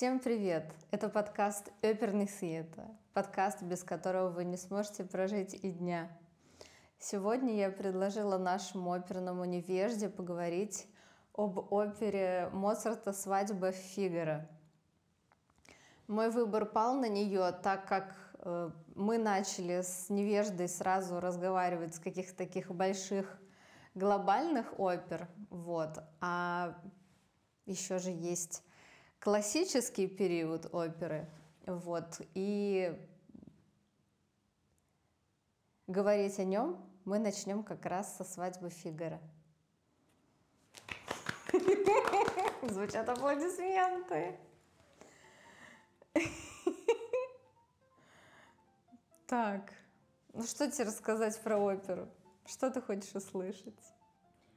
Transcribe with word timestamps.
Всем 0.00 0.18
привет! 0.18 0.64
Это 0.90 1.10
подкаст 1.10 1.70
«Оперный 1.82 2.26
света», 2.26 2.88
подкаст, 3.12 3.60
без 3.60 3.82
которого 3.82 4.30
вы 4.30 4.44
не 4.44 4.56
сможете 4.56 5.04
прожить 5.04 5.52
и 5.52 5.70
дня. 5.70 6.10
Сегодня 6.98 7.54
я 7.54 7.70
предложила 7.70 8.38
нашему 8.38 8.92
оперному 8.92 9.44
невежде 9.44 10.08
поговорить 10.08 10.86
об 11.34 11.70
опере 11.70 12.48
Моцарта 12.54 13.12
«Свадьба 13.12 13.72
Фигара». 13.72 14.48
Мой 16.06 16.30
выбор 16.30 16.64
пал 16.64 16.94
на 16.94 17.10
нее, 17.10 17.52
так 17.62 17.86
как 17.86 18.16
э, 18.38 18.70
мы 18.94 19.18
начали 19.18 19.82
с 19.82 20.08
невеждой 20.08 20.70
сразу 20.70 21.20
разговаривать 21.20 21.96
с 21.96 21.98
каких-то 21.98 22.38
таких 22.38 22.74
больших 22.74 23.38
глобальных 23.94 24.80
опер, 24.80 25.28
вот, 25.50 25.98
а 26.22 26.74
еще 27.66 27.98
же 27.98 28.08
есть 28.08 28.64
классический 29.20 30.08
период 30.08 30.74
оперы. 30.74 31.28
Вот. 31.66 32.20
И 32.34 32.98
говорить 35.86 36.38
о 36.38 36.44
нем 36.44 36.84
мы 37.04 37.18
начнем 37.18 37.62
как 37.62 37.86
раз 37.86 38.16
со 38.16 38.24
свадьбы 38.24 38.70
Фигара. 38.70 39.20
Звучат 42.62 43.08
аплодисменты. 43.08 44.36
Так, 49.26 49.72
ну 50.32 50.42
что 50.42 50.68
тебе 50.68 50.86
рассказать 50.86 51.40
про 51.40 51.56
оперу? 51.56 52.08
Что 52.46 52.68
ты 52.68 52.82
хочешь 52.82 53.14
услышать? 53.14 53.78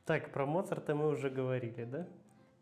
Так, 0.03 0.33
про 0.33 0.47
Моцарта 0.47 0.95
мы 0.95 1.09
уже 1.09 1.29
говорили, 1.29 1.83
да? 1.83 2.07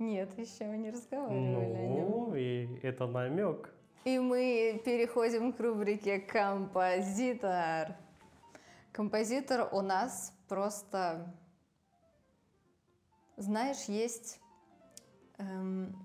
Нет, 0.01 0.35
еще 0.39 0.65
мы 0.65 0.77
не 0.77 0.89
разговаривали 0.89 1.75
о 1.75 1.87
нем. 1.87 2.09
Ну, 2.09 2.33
и 2.33 2.79
это 2.81 3.05
намек. 3.05 3.71
И 4.03 4.17
мы 4.17 4.81
переходим 4.83 5.53
к 5.53 5.59
рубрике 5.59 6.17
«Композитор». 6.17 7.95
Композитор 8.91 9.69
у 9.71 9.81
нас 9.81 10.33
просто... 10.47 11.31
Знаешь, 13.37 13.83
есть, 13.83 14.39
эм, 15.37 15.95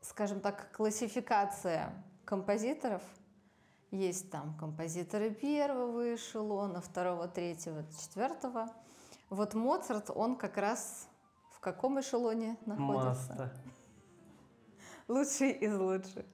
скажем 0.00 0.38
так, 0.38 0.70
классификация 0.70 1.92
композиторов. 2.24 3.02
Есть 3.90 4.30
там 4.30 4.56
композиторы 4.58 5.30
первого 5.30 6.14
эшелона, 6.14 6.80
второго, 6.80 7.26
третьего, 7.26 7.82
четвертого. 8.00 8.68
Вот 9.28 9.54
Моцарт, 9.54 10.08
он 10.14 10.36
как 10.36 10.56
раз 10.56 11.08
в 11.60 11.62
каком 11.62 12.00
эшелоне 12.00 12.56
находится? 12.64 13.34
Маста. 13.34 13.52
Лучший 15.08 15.50
из 15.50 15.76
лучших. 15.76 16.24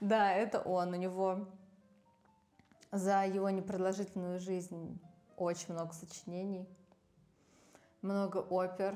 Да, 0.00 0.34
это 0.34 0.60
он. 0.60 0.92
У 0.92 0.96
него 0.96 1.48
за 2.92 3.24
его 3.24 3.48
непродолжительную 3.48 4.38
жизнь 4.38 5.00
очень 5.38 5.72
много 5.72 5.94
сочинений, 5.94 6.68
много 8.02 8.36
опер, 8.36 8.94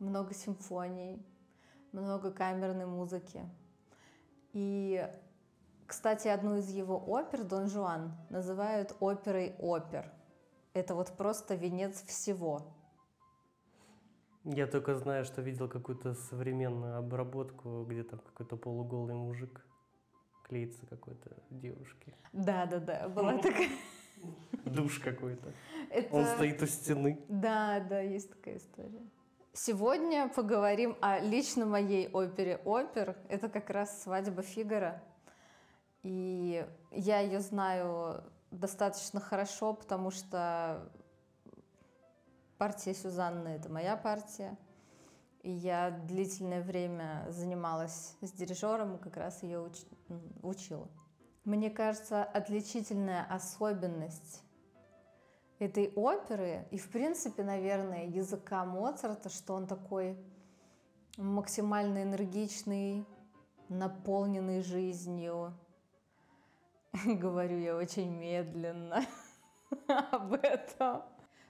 много 0.00 0.34
симфоний, 0.34 1.24
много 1.92 2.30
камерной 2.30 2.84
музыки. 2.84 3.48
И, 4.52 5.10
кстати, 5.86 6.28
одну 6.28 6.58
из 6.58 6.68
его 6.68 6.98
опер, 6.98 7.44
Дон 7.44 7.68
Жуан, 7.68 8.12
называют 8.28 8.94
оперой 9.00 9.56
опер. 9.58 10.12
Это 10.74 10.94
вот 10.94 11.16
просто 11.16 11.54
венец 11.54 12.02
всего. 12.02 12.74
Я 14.44 14.66
только 14.66 14.96
знаю, 14.96 15.24
что 15.24 15.40
видел 15.40 15.68
какую-то 15.68 16.14
современную 16.14 16.96
обработку, 16.96 17.84
где 17.84 18.02
там 18.02 18.18
какой-то 18.18 18.56
полуголый 18.56 19.14
мужик 19.14 19.64
клеится 20.44 20.84
какой-то 20.86 21.30
девушке. 21.50 22.14
Да, 22.32 22.66
да, 22.66 22.80
да, 22.80 23.08
была 23.08 23.38
такая. 23.38 23.68
Душ 24.64 24.98
какой-то. 24.98 25.52
Это- 25.90 26.14
Он 26.14 26.24
стоит 26.24 26.60
у 26.62 26.66
стены. 26.66 27.24
Да, 27.28 27.80
да, 27.80 28.00
есть 28.00 28.30
такая 28.30 28.56
история. 28.56 29.02
Сегодня 29.52 30.28
поговорим 30.28 30.96
о 31.00 31.18
лично 31.20 31.66
моей 31.66 32.08
опере 32.08 32.56
«Опер». 32.64 33.16
Это 33.28 33.48
как 33.48 33.70
раз 33.70 34.02
«Свадьба 34.02 34.42
Фигара». 34.42 35.02
И 36.02 36.66
я 36.90 37.20
ее 37.20 37.40
знаю 37.40 38.24
достаточно 38.50 39.20
хорошо, 39.20 39.74
потому 39.74 40.10
что 40.10 40.90
партия 42.62 42.94
Сюзанны— 42.94 43.48
это 43.58 43.68
моя 43.68 43.96
партия. 43.96 44.56
И 45.40 45.50
я 45.50 45.90
длительное 45.90 46.62
время 46.62 47.26
занималась 47.28 48.16
с 48.20 48.30
дирижером 48.30 48.98
как 48.98 49.16
раз 49.16 49.42
ее 49.42 49.58
уч- 49.58 49.84
учила. 50.44 50.86
Мне 51.44 51.70
кажется, 51.70 52.22
отличительная 52.22 53.24
особенность 53.24 54.44
этой 55.58 55.92
оперы 55.96 56.68
и, 56.70 56.78
в 56.78 56.88
принципе, 56.88 57.42
наверное, 57.42 58.06
языка 58.06 58.64
Моцарта, 58.64 59.28
что 59.28 59.54
он 59.54 59.66
такой 59.66 60.16
максимально 61.16 62.04
энергичный, 62.04 63.04
наполненный 63.68 64.62
жизнью. 64.62 65.52
Говорю 67.04 67.58
я 67.58 67.74
очень 67.74 68.16
медленно 68.16 69.04
об 70.12 70.34
этом. 70.34 71.02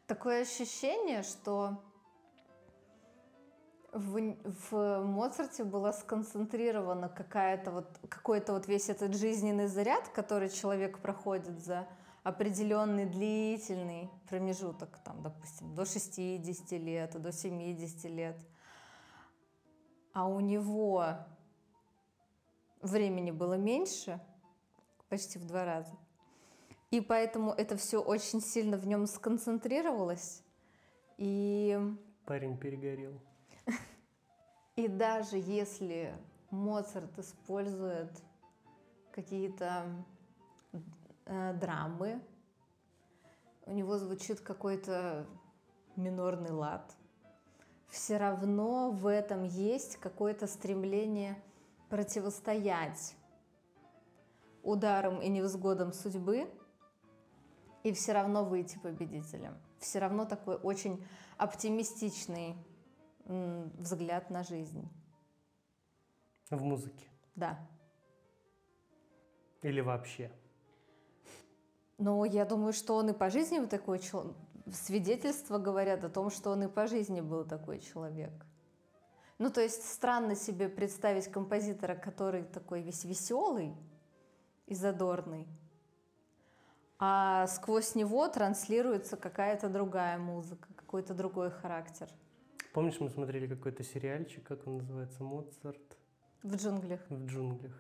Такое 0.07 0.43
ощущение, 0.43 1.23
что 1.23 1.83
в, 3.93 4.37
в 4.71 5.05
Моцарте 5.05 5.65
была 5.65 5.93
сконцентрирована 5.93 7.09
какая-то 7.09 7.71
вот, 7.71 7.99
какой-то 8.09 8.55
вот 8.55 8.67
весь 8.67 8.89
этот 8.89 9.15
жизненный 9.15 9.67
заряд, 9.67 10.09
который 10.09 10.49
человек 10.49 10.99
проходит 11.01 11.59
за 11.61 11.87
определенный 12.23 13.05
длительный 13.05 14.11
промежуток, 14.29 14.99
там, 15.05 15.23
допустим, 15.23 15.75
до 15.75 15.85
60 15.85 16.73
лет, 16.73 17.21
до 17.21 17.33
70 17.33 18.05
лет. 18.05 18.41
А 20.13 20.27
у 20.27 20.41
него 20.41 21.05
времени 22.81 23.31
было 23.31 23.55
меньше, 23.55 24.21
почти 25.09 25.39
в 25.39 25.47
два 25.47 25.65
раза. 25.65 25.93
И 26.93 27.01
поэтому 27.01 27.53
это 27.53 27.79
все 27.79 28.03
очень 28.03 28.43
сильно 28.43 28.77
в 28.77 28.87
нем 28.87 29.07
сконцентрировалось. 29.07 30.43
И 31.17 31.81
Парень 32.27 32.59
перегорел. 32.59 33.19
и 34.77 34.89
даже 34.89 35.39
если 35.39 36.15
Моцарт 36.51 37.19
использует 37.19 38.11
какие-то 39.11 39.87
э, 41.25 41.55
драмы, 41.55 42.21
у 43.65 43.73
него 43.73 43.97
звучит 43.97 44.41
какой-то 44.41 45.27
минорный 45.97 46.51
лад, 46.51 46.95
все 47.89 48.19
равно 48.19 48.91
в 48.91 49.07
этом 49.07 49.45
есть 49.45 49.97
какое-то 49.97 50.47
стремление 50.47 51.43
противостоять 51.89 53.17
ударам 54.63 55.23
и 55.23 55.29
невзгодам 55.31 55.95
судьбы 55.95 56.51
и 57.83 57.93
все 57.93 58.13
равно 58.13 58.45
выйти 58.45 58.79
победителем. 58.79 59.57
Все 59.79 59.99
равно 59.99 60.25
такой 60.25 60.57
очень 60.57 61.05
оптимистичный 61.37 62.57
взгляд 63.25 64.31
на 64.31 64.43
жизнь. 64.43 64.89
В 66.51 66.63
музыке. 66.63 67.07
Да. 67.35 67.59
Или 69.63 69.81
вообще. 69.81 70.31
Но 71.99 72.25
я 72.25 72.45
думаю, 72.45 72.73
что 72.73 72.97
он 72.97 73.11
и 73.11 73.13
по 73.13 73.31
жизни 73.31 73.59
вот 73.59 73.71
такой 73.71 73.99
человек. 73.99 74.37
Свидетельства 74.73 75.59
говорят 75.59 76.05
о 76.05 76.09
том, 76.09 76.31
что 76.31 76.51
он 76.51 76.65
и 76.65 76.69
по 76.69 76.87
жизни 76.87 77.21
был 77.21 77.45
такой 77.45 77.81
человек. 77.81 78.33
Ну, 79.39 79.51
то 79.51 79.61
есть 79.61 79.89
странно 79.91 80.37
себе 80.37 80.69
представить 80.69 81.27
композитора, 81.27 81.97
который 81.97 82.45
такой 82.45 82.83
весь 82.83 83.05
веселый 83.05 83.75
и 84.67 84.75
задорный, 84.75 85.49
а 87.05 87.49
сквозь 87.49 87.97
него 87.97 88.29
транслируется 88.29 89.17
какая-то 89.17 89.69
другая 89.69 90.19
музыка, 90.19 90.69
какой-то 90.77 91.15
другой 91.15 91.51
характер. 91.51 92.07
Помнишь, 92.73 93.01
мы 93.01 93.11
смотрели 93.11 93.49
какой-то 93.49 93.83
сериальчик, 93.83 94.45
как 94.45 94.65
он 94.69 94.77
называется, 94.79 95.25
Моцарт 95.25 95.99
В 96.45 96.55
джунглях. 96.55 97.01
в 97.09 97.27
джунглях. 97.27 97.73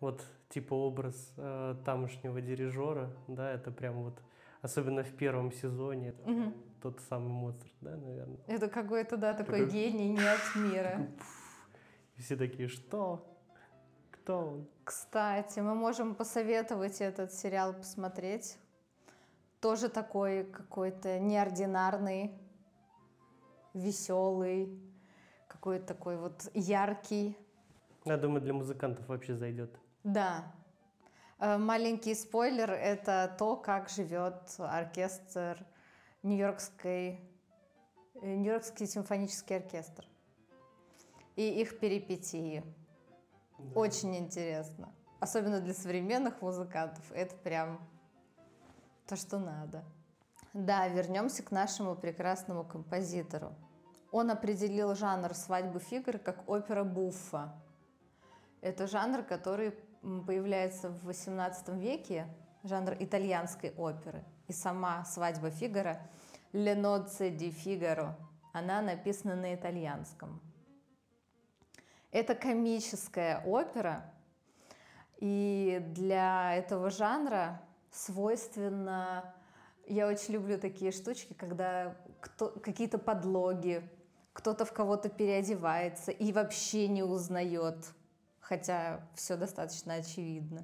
Вот 0.00 0.24
типа 0.48 0.72
образ 0.72 1.34
э, 1.36 1.74
тамошнего 1.84 2.40
дирижера, 2.40 3.10
да, 3.28 3.50
это 3.52 3.70
прям 3.70 4.02
вот, 4.02 4.18
особенно 4.62 5.04
в 5.04 5.14
первом 5.14 5.52
сезоне, 5.52 6.08
это 6.08 6.30
Мгм. 6.30 6.54
тот 6.80 7.00
самый 7.10 7.28
Моцарт, 7.34 7.72
да, 7.82 7.96
наверное. 7.98 8.38
Это 8.46 8.68
какой-то, 8.68 9.18
да, 9.18 9.34
такой 9.34 9.60
Такой- 9.60 9.72
гений 9.72 10.08
не 10.08 10.26
от 10.26 10.56
мира. 10.56 11.06
И 12.16 12.22
все 12.22 12.36
такие, 12.36 12.68
что? 12.68 13.33
Он? 14.32 14.66
Кстати, 14.84 15.60
мы 15.60 15.74
можем 15.74 16.14
посоветовать 16.14 17.00
этот 17.00 17.32
сериал 17.32 17.74
посмотреть. 17.74 18.58
Тоже 19.60 19.88
такой 19.88 20.44
какой-то 20.44 21.18
неординарный, 21.18 22.32
веселый, 23.72 24.78
какой-то 25.48 25.86
такой 25.86 26.16
вот 26.16 26.50
яркий. 26.54 27.36
Я 28.04 28.16
думаю, 28.16 28.42
для 28.42 28.52
музыкантов 28.52 29.08
вообще 29.08 29.34
зайдет. 29.34 29.74
Да. 30.02 30.52
Э, 31.38 31.56
маленький 31.56 32.14
спойлер– 32.14 32.70
это 32.72 33.34
то, 33.38 33.56
как 33.56 33.88
живет 33.88 34.54
оркестр 34.58 35.64
Нью-Йоркской, 36.22 37.20
э, 38.14 38.34
Нью-Йоркский 38.34 38.86
симфонический 38.86 39.56
оркестр. 39.56 40.06
И 41.36 41.60
их 41.60 41.80
перипетии. 41.80 42.62
Очень 43.74 44.16
интересно. 44.16 44.92
Особенно 45.20 45.60
для 45.60 45.74
современных 45.74 46.42
музыкантов. 46.42 47.04
Это 47.12 47.34
прям 47.36 47.80
то, 49.06 49.16
что 49.16 49.38
надо. 49.38 49.84
Да, 50.52 50.86
вернемся 50.88 51.42
к 51.42 51.50
нашему 51.50 51.96
прекрасному 51.96 52.64
композитору. 52.64 53.54
Он 54.12 54.30
определил 54.30 54.94
жанр 54.94 55.34
свадьбы 55.34 55.80
Фигар 55.80 56.18
как 56.18 56.48
опера 56.48 56.84
буффа. 56.84 57.52
Это 58.60 58.86
жанр, 58.86 59.24
который 59.24 59.72
появляется 60.02 60.90
в 60.90 61.08
XVIII 61.08 61.78
веке, 61.78 62.26
жанр 62.62 62.94
итальянской 63.00 63.74
оперы. 63.76 64.24
И 64.46 64.52
сама 64.52 65.04
свадьба 65.04 65.50
Фигара 65.50 66.00
«Le 66.52 66.74
di 66.74 67.50
Figaro» 67.50 68.14
она 68.52 68.80
написана 68.80 69.34
на 69.34 69.54
итальянском. 69.54 70.40
Это 72.14 72.36
комическая 72.36 73.42
опера, 73.44 74.04
и 75.18 75.82
для 75.96 76.54
этого 76.54 76.88
жанра 76.88 77.60
свойственно... 77.90 79.34
Я 79.88 80.06
очень 80.06 80.34
люблю 80.34 80.56
такие 80.56 80.92
штучки, 80.92 81.32
когда 81.32 81.96
кто, 82.20 82.50
какие-то 82.50 82.98
подлоги, 82.98 83.82
кто-то 84.32 84.64
в 84.64 84.72
кого-то 84.72 85.08
переодевается 85.08 86.12
и 86.12 86.30
вообще 86.30 86.86
не 86.86 87.02
узнает, 87.02 87.84
хотя 88.38 89.00
все 89.16 89.36
достаточно 89.36 89.94
очевидно. 89.94 90.62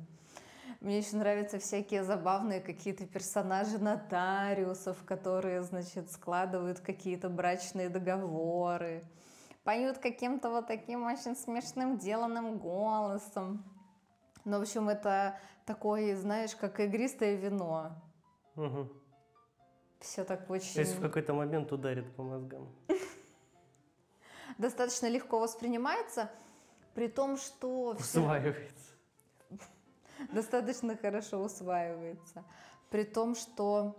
Мне 0.81 0.99
еще 0.99 1.17
нравятся 1.17 1.59
всякие 1.59 2.05
забавные 2.05 2.61
какие-то 2.61 3.07
персонажи 3.07 3.79
нотариусов, 3.79 5.03
которые, 5.05 5.65
значит, 5.65 6.13
складывают 6.13 6.79
какие-то 6.79 7.29
брачные 7.29 7.89
договоры 7.89 9.03
поют 9.65 9.99
каким-то 9.99 10.51
вот 10.51 10.67
таким 10.67 11.05
очень 11.05 11.37
смешным 11.37 11.99
деланным 11.99 12.59
голосом. 12.59 13.65
Ну, 14.45 14.59
в 14.59 14.63
общем, 14.63 14.89
это 14.89 15.39
такое, 15.67 16.17
знаешь, 16.17 16.57
как 16.57 16.81
игристое 16.81 17.37
вино. 17.37 17.93
Угу. 18.57 18.89
Все 20.01 20.25
так 20.25 20.49
очень... 20.49 20.75
То 20.75 20.81
есть 20.81 20.97
в 20.97 21.01
какой-то 21.01 21.35
момент 21.35 21.73
ударит 21.73 22.15
по 22.17 22.23
мозгам. 22.23 22.69
Достаточно 24.59 25.07
легко 25.07 25.39
воспринимается, 25.39 26.31
при 26.95 27.09
том, 27.09 27.37
что... 27.37 27.97
Усваивается. 27.99 28.91
Достаточно 30.33 30.97
хорошо 30.97 31.39
усваивается. 31.39 32.45
При 32.91 33.05
том, 33.05 33.35
что 33.35 33.97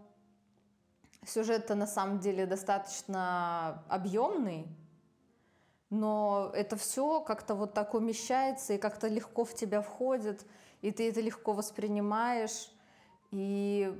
сюжет-то 1.25 1.75
на 1.75 1.87
самом 1.87 2.19
деле 2.19 2.45
достаточно 2.45 3.83
объемный, 3.87 4.67
но 5.91 6.49
это 6.55 6.77
все 6.77 7.19
как-то 7.19 7.53
вот 7.53 7.73
так 7.73 7.93
умещается 7.93 8.73
и 8.73 8.77
как-то 8.77 9.07
легко 9.07 9.43
в 9.43 9.53
тебя 9.53 9.81
входит, 9.81 10.47
и 10.81 10.89
ты 10.91 11.09
это 11.09 11.19
легко 11.21 11.51
воспринимаешь, 11.51 12.71
и 13.31 13.93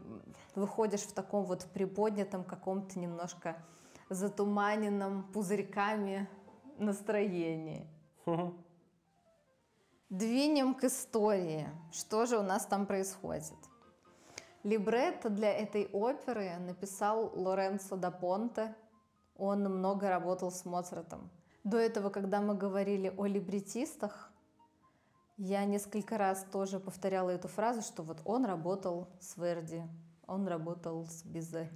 выходишь 0.56 1.02
в 1.02 1.14
таком 1.14 1.44
вот 1.44 1.66
приподнятом 1.66 2.44
каком-то 2.44 2.98
немножко 2.98 3.56
затуманенном 4.10 5.24
пузырьками 5.32 6.30
настроении. 6.78 7.88
Двинем 10.10 10.74
к 10.74 10.86
истории. 10.86 11.70
Что 11.92 12.26
же 12.26 12.38
у 12.38 12.42
нас 12.42 12.66
там 12.66 12.86
происходит? 12.86 13.54
Либретто 14.64 15.30
для 15.30 15.52
этой 15.52 15.88
оперы 15.88 16.58
написал 16.60 17.32
Лоренцо 17.36 17.96
да 17.96 18.12
Понте. 18.12 18.76
Он 19.38 19.64
много 19.64 20.10
работал 20.10 20.52
с 20.52 20.66
Моцартом. 20.66 21.32
До 21.64 21.78
этого, 21.78 22.10
когда 22.10 22.42
мы 22.42 22.56
говорили 22.56 23.14
о 23.16 23.26
либретистах, 23.26 24.32
я 25.38 25.66
несколько 25.66 26.18
раз 26.18 26.46
тоже 26.52 26.80
повторяла 26.80 27.30
эту 27.30 27.48
фразу, 27.48 27.82
что 27.82 28.04
вот 28.04 28.20
он 28.26 28.46
работал 28.46 29.08
с 29.20 29.38
Верди, 29.38 29.84
он 30.28 30.48
работал 30.48 31.06
с 31.06 31.24
Бизе. 31.24 31.72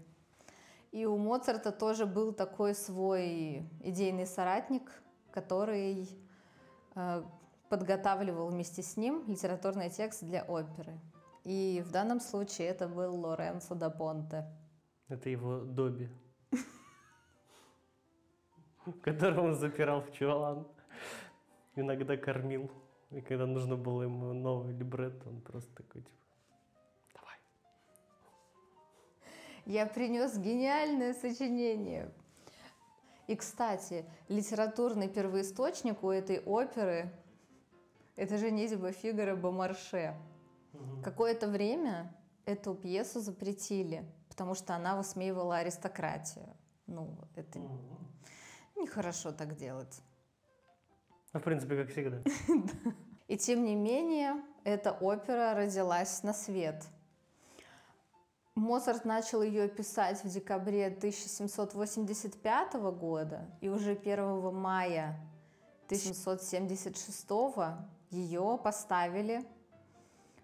И 0.91 1.05
у 1.05 1.17
Моцарта 1.17 1.71
тоже 1.71 2.05
был 2.05 2.31
такой 2.31 2.73
свой 2.73 3.69
идейный 3.81 4.25
соратник, 4.25 4.91
который 5.31 6.09
э, 6.95 7.23
подготавливал 7.69 8.47
вместе 8.47 8.81
с 8.81 8.97
ним 8.97 9.23
литературный 9.27 9.89
текст 9.89 10.23
для 10.23 10.43
оперы. 10.43 10.99
И 11.43 11.83
в 11.85 11.91
данном 11.91 12.19
случае 12.19 12.69
это 12.69 12.87
был 12.87 13.19
Лоренцо 13.19 13.75
да 13.75 13.89
Понте. 13.89 14.45
Это 15.09 15.29
его 15.29 15.59
Доби. 15.59 16.09
которого 19.01 19.47
он 19.47 19.55
запирал 19.55 20.01
в 20.01 20.11
чулан. 20.11 20.67
Иногда 21.75 22.17
кормил. 22.17 22.71
И 23.11 23.21
когда 23.21 23.45
нужно 23.45 23.75
было 23.75 24.03
ему 24.03 24.33
новый 24.33 24.73
либрет, 24.73 25.25
он 25.25 25.41
просто 25.41 25.73
такой, 25.75 26.01
типа, 26.01 26.17
давай. 27.13 27.37
Я 29.65 29.85
принес 29.85 30.37
гениальное 30.37 31.13
сочинение. 31.13 32.11
И, 33.27 33.35
кстати, 33.35 34.05
литературный 34.27 35.09
первоисточник 35.09 36.03
у 36.03 36.09
этой 36.09 36.39
оперы– 36.39 37.11
это 38.15 38.37
«Женитьба 38.37 38.91
Фигара 38.91 39.35
Бомарше». 39.35 40.15
Угу. 40.73 41.01
Какое-то 41.03 41.47
время 41.47 42.13
эту 42.45 42.75
пьесу 42.75 43.19
запретили, 43.19 44.05
потому 44.29 44.53
что 44.55 44.75
она 44.75 44.95
высмеивала 44.95 45.57
аристократию. 45.57 46.45
Ну, 46.85 47.17
это 47.35 47.59
угу. 47.59 47.79
Нехорошо 48.75 49.31
так 49.31 49.55
делать. 49.55 50.01
Ну, 51.33 51.39
в 51.39 51.43
принципе, 51.43 51.77
как 51.77 51.89
всегда. 51.89 52.21
И 53.27 53.37
тем 53.37 53.63
не 53.63 53.75
менее, 53.75 54.43
эта 54.63 54.91
опера 54.91 55.53
родилась 55.55 56.23
на 56.23 56.33
свет. 56.33 56.85
Моцарт 58.55 59.03
начал 59.03 59.41
ее 59.41 59.67
писать 59.67 60.23
в 60.23 60.29
декабре 60.29 60.87
1785 60.87 62.73
года, 62.73 63.49
и 63.59 63.67
уже 63.67 63.91
1 63.91 64.53
мая 64.55 65.19
1776 65.87 67.27
ее 68.11 68.59
поставили 68.63 69.45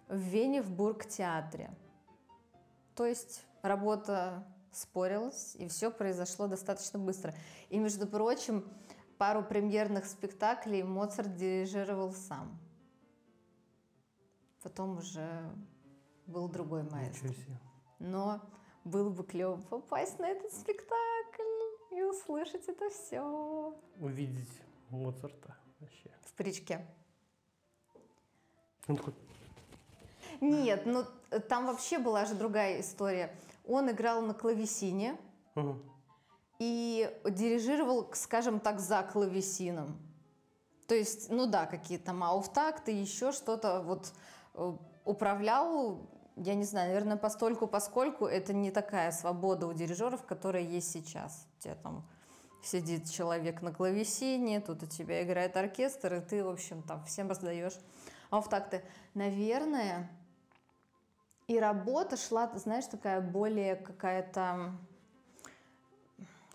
в 0.09 0.17
Вене 0.17 0.61
в 0.61 0.71
Бургтеатре. 0.71 1.71
То 2.95 3.05
есть 3.05 3.45
работа 3.61 4.43
спорилась, 4.71 5.55
и 5.55 5.67
все 5.67 5.91
произошло 5.91 6.47
достаточно 6.47 6.99
быстро. 6.99 7.33
И, 7.69 7.77
между 7.77 8.07
прочим, 8.07 8.65
пару 9.17 9.43
премьерных 9.43 10.05
спектаклей 10.05 10.83
Моцарт 10.83 11.35
дирижировал 11.35 12.13
сам. 12.13 12.59
Потом 14.63 14.97
уже 14.97 15.51
был 16.27 16.47
другой 16.47 16.83
маэстро. 16.83 17.33
Но 17.99 18.41
было 18.83 19.09
бы 19.09 19.23
клево 19.23 19.57
попасть 19.57 20.19
на 20.19 20.27
этот 20.27 20.51
спектакль 20.53 21.43
и 21.91 22.01
услышать 22.01 22.67
это 22.67 22.89
все. 22.89 23.75
Увидеть 23.99 24.49
Моцарта 24.89 25.55
вообще. 25.79 26.11
В 26.23 26.33
причке. 26.33 26.85
Он 28.87 28.97
такой... 28.97 29.13
Нет, 30.39 30.85
ну 30.85 31.05
там 31.47 31.67
вообще 31.67 31.99
была 31.99 32.25
же 32.25 32.33
другая 32.33 32.81
история. 32.81 33.35
Он 33.65 33.89
играл 33.91 34.21
на 34.21 34.33
клавесине 34.33 35.17
угу. 35.55 35.75
и 36.59 37.09
дирижировал, 37.25 38.09
скажем 38.13 38.59
так, 38.59 38.79
за 38.79 39.03
клавесином. 39.03 39.97
То 40.87 40.95
есть, 40.95 41.29
ну 41.29 41.45
да, 41.45 41.65
какие-то 41.65 42.07
там 42.07 42.23
ауфтакты, 42.23 42.91
еще 42.91 43.31
что-то 43.31 43.81
вот 43.81 44.11
э, 44.55 44.73
управлял, 45.05 46.09
я 46.35 46.53
не 46.55 46.65
знаю, 46.65 46.89
наверное, 46.89 47.17
постольку, 47.17 47.67
поскольку 47.67 48.25
это 48.25 48.51
не 48.51 48.71
такая 48.71 49.11
свобода 49.11 49.67
у 49.67 49.73
дирижеров, 49.73 50.25
которая 50.25 50.63
есть 50.63 50.91
сейчас. 50.91 51.47
У 51.57 51.61
тебя 51.61 51.75
там 51.75 52.05
сидит 52.63 53.09
человек 53.09 53.61
на 53.61 53.73
клавесине, 53.73 54.59
тут 54.59 54.83
у 54.83 54.85
тебя 54.85 55.23
играет 55.23 55.55
оркестр, 55.57 56.15
и 56.15 56.19
ты, 56.19 56.43
в 56.43 56.49
общем, 56.49 56.83
там 56.83 57.03
всем 57.05 57.29
раздаешь 57.29 57.77
ауфтакты. 58.29 58.83
Наверное, 59.13 60.09
и 61.51 61.59
работа 61.59 62.15
шла, 62.15 62.49
знаешь, 62.55 62.85
такая 62.85 63.19
более 63.19 63.75
какая-то 63.75 64.71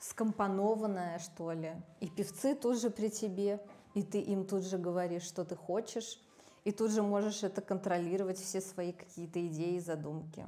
скомпонованная, 0.00 1.18
что 1.18 1.52
ли. 1.52 1.74
И 2.00 2.08
певцы 2.08 2.54
тут 2.54 2.80
же 2.80 2.88
при 2.88 3.10
тебе, 3.10 3.60
и 3.92 4.02
ты 4.02 4.20
им 4.20 4.46
тут 4.46 4.64
же 4.64 4.78
говоришь, 4.78 5.24
что 5.24 5.44
ты 5.44 5.54
хочешь, 5.54 6.18
и 6.64 6.72
тут 6.72 6.92
же 6.92 7.02
можешь 7.02 7.42
это 7.42 7.60
контролировать, 7.60 8.38
все 8.38 8.62
свои 8.62 8.92
какие-то 8.92 9.46
идеи 9.46 9.76
и 9.76 9.80
задумки. 9.80 10.46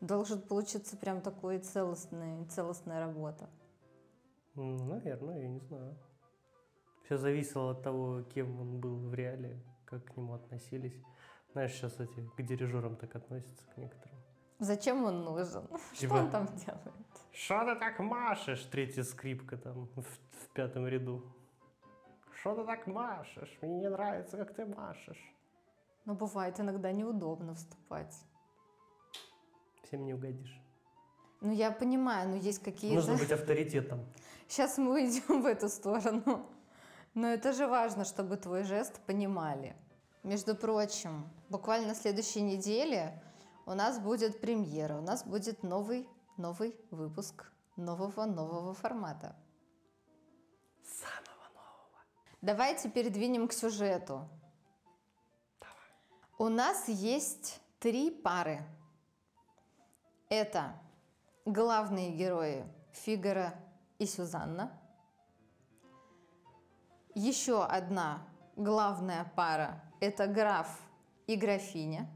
Должен 0.00 0.42
получиться 0.42 0.96
прям 0.96 1.20
такой 1.20 1.60
целостная, 1.60 2.44
целостная 2.46 2.98
работа. 2.98 3.48
Наверное, 4.56 5.40
я 5.40 5.48
не 5.48 5.60
знаю. 5.60 5.96
Все 7.04 7.16
зависело 7.16 7.70
от 7.70 7.82
того, 7.84 8.22
кем 8.34 8.60
он 8.60 8.80
был 8.80 8.96
в 8.96 9.14
реале, 9.14 9.56
как 9.84 10.04
к 10.04 10.16
нему 10.16 10.34
относились. 10.34 11.00
Знаешь, 11.52 11.72
сейчас 11.72 11.98
эти 12.00 12.20
к 12.36 12.42
дирижерам 12.42 12.96
так 12.96 13.14
относятся 13.16 13.64
к 13.74 13.76
некоторым. 13.76 14.18
Зачем 14.58 15.04
он 15.04 15.24
нужен? 15.24 15.66
Что 15.92 16.00
Типа- 16.00 16.14
он 16.14 16.30
там 16.30 16.46
делает? 16.46 16.94
Что 17.32 17.64
ты 17.64 17.76
так 17.78 17.98
машешь? 18.00 18.64
Третья 18.64 19.04
скрипка 19.04 19.56
там 19.56 19.88
в, 19.94 20.02
в 20.02 20.48
пятом 20.52 20.86
ряду. 20.86 21.22
Что 22.40 22.54
ты 22.54 22.64
так 22.64 22.86
машешь? 22.86 23.56
Мне 23.62 23.78
не 23.80 23.88
нравится, 23.88 24.36
как 24.36 24.54
ты 24.54 24.66
машешь. 24.66 25.34
Ну, 26.04 26.14
бывает 26.14 26.58
иногда 26.60 26.92
неудобно 26.92 27.54
вступать. 27.54 28.14
Всем 29.84 30.04
не 30.04 30.14
угодишь. 30.14 30.60
Ну, 31.40 31.52
я 31.52 31.70
понимаю, 31.70 32.28
но 32.30 32.36
есть 32.36 32.62
какие-то... 32.62 32.96
Нужно 32.96 33.16
быть 33.16 33.30
авторитетом. 33.30 34.00
Сейчас 34.48 34.78
мы 34.78 34.94
уйдем 34.94 35.42
в 35.42 35.46
эту 35.46 35.68
сторону. 35.68 36.46
Но 37.14 37.28
это 37.28 37.52
же 37.52 37.66
важно, 37.66 38.04
чтобы 38.04 38.36
твой 38.36 38.64
жест 38.64 39.00
понимали. 39.06 39.76
Между 40.22 40.54
прочим, 40.54 41.28
буквально 41.48 41.88
на 41.88 41.94
следующей 41.94 42.42
неделе 42.42 43.22
у 43.66 43.74
нас 43.74 43.98
будет 43.98 44.40
премьера, 44.40 44.98
у 44.98 45.00
нас 45.00 45.24
будет 45.24 45.62
новый, 45.62 46.08
новый 46.36 46.74
выпуск 46.90 47.50
нового, 47.76 48.24
нового 48.26 48.74
формата. 48.74 49.36
Самого 50.82 51.48
нового. 51.54 52.00
Давайте 52.42 52.90
передвинем 52.90 53.46
к 53.46 53.52
сюжету. 53.52 54.28
У 56.36 56.48
нас 56.48 56.88
есть 56.88 57.60
три 57.78 58.10
пары. 58.10 58.62
Это 60.28 60.74
главные 61.44 62.10
герои 62.10 62.66
Фигара 62.92 63.54
и 63.98 64.06
Сюзанна. 64.06 64.72
Еще 67.14 67.64
одна 67.64 68.26
главная 68.56 69.30
пара– 69.36 69.82
это 70.00 70.26
граф 70.26 70.68
и 71.26 71.36
графиня. 71.36 72.08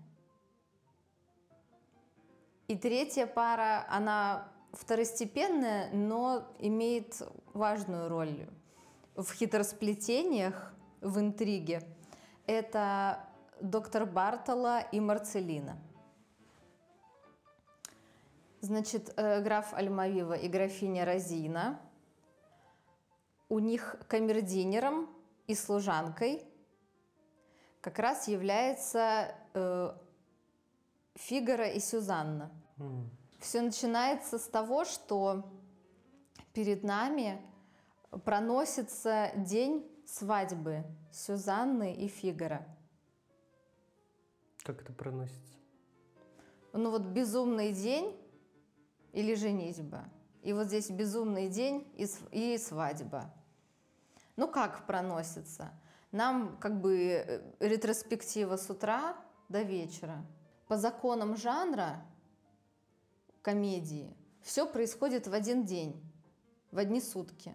И 2.69 2.77
третья 2.77 3.27
пара, 3.27 3.85
она 3.89 4.49
второстепенная, 4.73 5.91
но 5.93 6.47
имеет 6.59 7.23
важную 7.53 8.09
роль 8.09 8.49
в 9.15 9.33
хитросплетениях, 9.33 10.73
в 11.01 11.19
интриге. 11.19 11.83
Это 12.47 13.29
доктор 13.61 14.07
Бартола 14.07 14.81
и 14.81 15.01
Марцелина. 15.01 15.77
Значит, 18.61 19.13
э, 19.17 19.43
граф 19.43 19.75
Альмавива 19.75 20.35
и 20.35 20.49
графиня 20.49 21.05
Розина. 21.05 21.81
У 23.49 23.59
них 23.59 23.97
камердинером 24.09 25.11
и 25.49 25.55
служанкой 25.55 26.47
как 27.83 27.99
раз 27.99 28.29
является 28.29 29.35
э, 29.55 29.93
Фигара 31.17 31.69
и 31.69 31.81
Сюзанна. 31.81 32.51
М. 32.79 33.11
Все 33.41 33.61
начинается 33.61 34.39
с 34.39 34.47
того, 34.47 34.85
что 34.85 35.53
перед 36.55 36.85
нами 36.85 37.43
проносится 38.25 39.33
день 39.37 39.85
свадьбы 40.07 40.85
Сюзанны 41.11 41.93
и 41.93 42.07
Фигара. 42.07 42.65
Как 44.63 44.81
это 44.81 44.93
проносится? 44.93 45.59
Ну 46.73 46.91
вот 46.91 47.03
безумный 47.03 47.73
день 47.73 48.17
или 49.13 49.35
женитьба. 49.35 50.05
И 50.43 50.53
вот 50.53 50.69
здесь 50.69 50.89
безумный 50.89 51.49
день 51.49 51.93
и, 51.97 52.07
и 52.31 52.59
свадьба. 52.59 53.35
Ну 54.37 54.47
как 54.47 54.87
проносится? 54.87 55.73
Нам 56.13 56.59
как 56.59 56.81
бы 56.81 56.97
э, 56.99 57.43
ретроспектива 57.59 58.57
с 58.57 58.69
утра 58.69 59.17
до 59.49 59.63
вечера. 59.63 60.25
По 60.69 60.77
законам 60.77 61.37
жанра 61.37 62.05
комедии 63.41 64.15
все 64.43 64.67
происходит 64.67 65.27
в 65.27 65.33
один 65.33 65.65
день, 65.65 66.01
в 66.71 66.79
одни 66.79 67.01
сутки. 67.01 67.55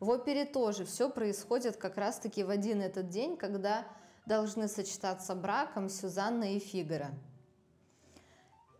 В 0.00 0.08
опере 0.08 0.44
тоже 0.44 0.84
все 0.84 1.08
происходит 1.08 1.76
как 1.76 1.96
раз-таки 1.96 2.42
в 2.42 2.50
один 2.50 2.80
этот 2.80 3.08
день, 3.08 3.36
когда 3.36 3.86
должны 4.26 4.68
сочетаться 4.68 5.34
браком 5.34 5.88
Сюзанна 5.88 6.56
и 6.56 6.58
Фигара. 6.58 7.10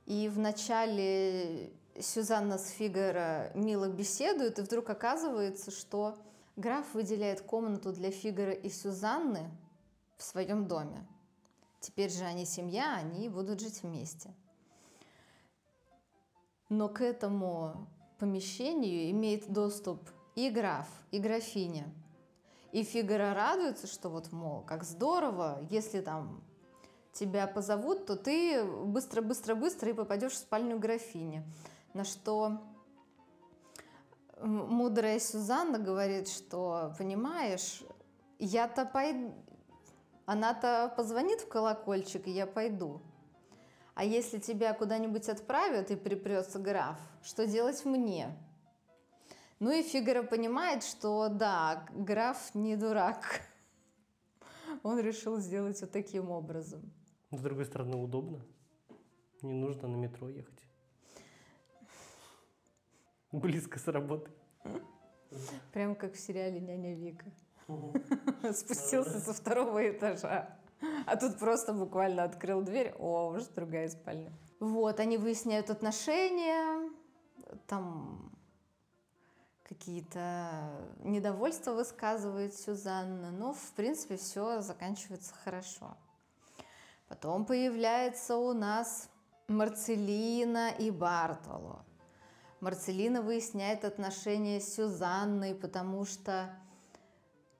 И 0.07 0.29
вначале 0.29 1.73
Сюзанна 1.99 2.59
с 2.59 2.69
Фигаро 2.71 3.53
мило 3.55 3.89
беседуют, 3.89 4.59
и 4.59 4.63
вдруг 4.63 4.91
оказывается, 4.91 5.71
что 5.71 6.19
граф 6.57 6.95
выделяет 6.95 7.41
комнату 7.41 7.93
для 7.93 8.11
Фигара 8.11 8.53
и 8.53 8.69
Сюзанны 8.69 9.51
в 10.17 10.23
своем 10.23 10.67
доме. 10.67 11.07
Теперь 11.81 12.11
же 12.11 12.25
они 12.25 12.47
семья, 12.47 12.95
они 12.97 13.29
будут 13.29 13.61
жить 13.61 13.83
вместе. 13.83 14.35
Но 16.69 16.89
к 16.89 17.03
этому 17.03 17.87
помещению 18.19 19.11
имеет 19.11 19.53
доступ 19.53 20.01
и 20.35 20.49
граф, 20.49 20.89
и 21.11 21.19
графиня. 21.19 21.93
И 22.73 22.83
Фигаро 22.83 23.35
радуется, 23.35 23.87
что 23.87 24.09
вот, 24.09 24.33
мол, 24.33 24.63
как 24.63 24.83
здорово, 24.83 25.61
если 25.71 26.01
там 26.01 26.43
тебя 27.13 27.47
позовут, 27.47 28.07
то 28.07 28.17
ты 28.17 28.65
быстро-быстро-быстро 28.65 29.91
и 29.91 29.93
попадешь 29.93 30.33
в 30.33 30.39
спальню 30.39 30.79
графини. 30.79 31.45
На 31.93 32.05
что 32.05 32.61
мудрая 34.45 35.19
Сюзанна 35.19 35.79
говорит, 35.79 36.29
что, 36.29 36.95
понимаешь, 36.99 37.83
я-то 38.39 38.85
пойду, 38.85 39.35
она-то 40.27 40.93
позвонит 40.97 41.41
в 41.41 41.49
колокольчик, 41.49 42.27
и 42.27 42.31
я 42.31 42.47
пойду. 42.47 43.01
А 43.95 44.05
если 44.05 44.39
тебя 44.39 44.75
куда-нибудь 44.75 45.29
отправят 45.29 45.91
и 45.91 45.97
припрется 45.97 46.59
граф, 46.59 46.99
что 47.23 47.47
делать 47.47 47.85
мне? 47.85 48.37
Ну 49.61 49.71
и 49.71 49.83
Фигаро 49.83 50.25
понимает, 50.25 50.83
что 50.83 51.29
да, 51.29 51.87
граф 51.93 52.55
не 52.55 52.77
дурак. 52.77 53.43
Он 54.83 54.99
решил 54.99 55.39
сделать 55.39 55.81
вот 55.81 55.93
таким 55.93 56.31
образом. 56.31 56.93
С 57.31 57.41
другой 57.41 57.67
стороны, 57.67 57.97
удобно. 57.97 58.45
Не 59.43 59.53
нужно 59.53 59.89
на 59.89 59.97
метро 59.97 60.29
ехать. 60.29 60.64
Близко 63.35 63.81
с 63.81 63.89
работы. 63.89 64.31
Прям 65.73 65.97
как 65.97 66.15
в 66.15 66.21
сериале 66.21 66.61
«Няня 66.61 66.95
Вика». 66.95 67.27
Спустился 68.53 69.19
со 69.19 69.33
второго 69.33 69.91
этажа. 69.91 70.57
А 71.05 71.17
тут 71.17 71.41
просто 71.41 71.73
буквально 71.73 72.23
открыл 72.23 72.63
дверь. 72.63 72.95
О, 72.97 73.31
уже 73.31 73.47
другая 73.51 73.89
спальня. 73.89 74.33
Вот, 74.61 75.01
они 75.01 75.19
выясняют 75.19 75.69
отношения. 75.69 76.89
Там 77.67 78.31
какие-то 79.65 80.71
недовольства 81.03 81.73
высказывает 81.73 82.55
Сюзанна. 82.55 83.33
Но, 83.33 83.53
в 83.53 83.73
принципе, 83.73 84.17
все 84.17 84.61
заканчивается 84.61 85.35
хорошо. 85.43 85.97
Потом 87.09 87.47
появляется 87.47 88.37
у 88.37 88.53
нас 88.53 89.11
Марцелина 89.49 90.71
и 90.79 90.93
Бартоло. 90.93 91.85
Марцелина 92.65 93.21
выясняет 93.21 93.85
отношения 93.85 94.59
с 94.59 94.75
Сюзанной, 94.75 95.55
потому 95.55 96.07
что 96.07 96.49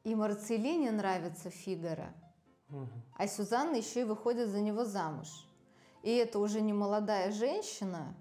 и 0.03 0.15
Марцелине 0.15 0.91
нравится 0.93 1.51
Фигаро, 1.51 2.15
Мгм. 2.69 2.89
а 3.15 3.27
Сюзанна 3.27 3.77
еще 3.77 4.01
и 4.01 4.05
выходит 4.05 4.49
за 4.49 4.63
него 4.63 4.87
замуж. 4.87 5.29
И 6.03 6.11
это 6.11 6.39
уже 6.39 6.63
не 6.63 6.73
молодая 6.73 7.33
женщина, 7.33 8.15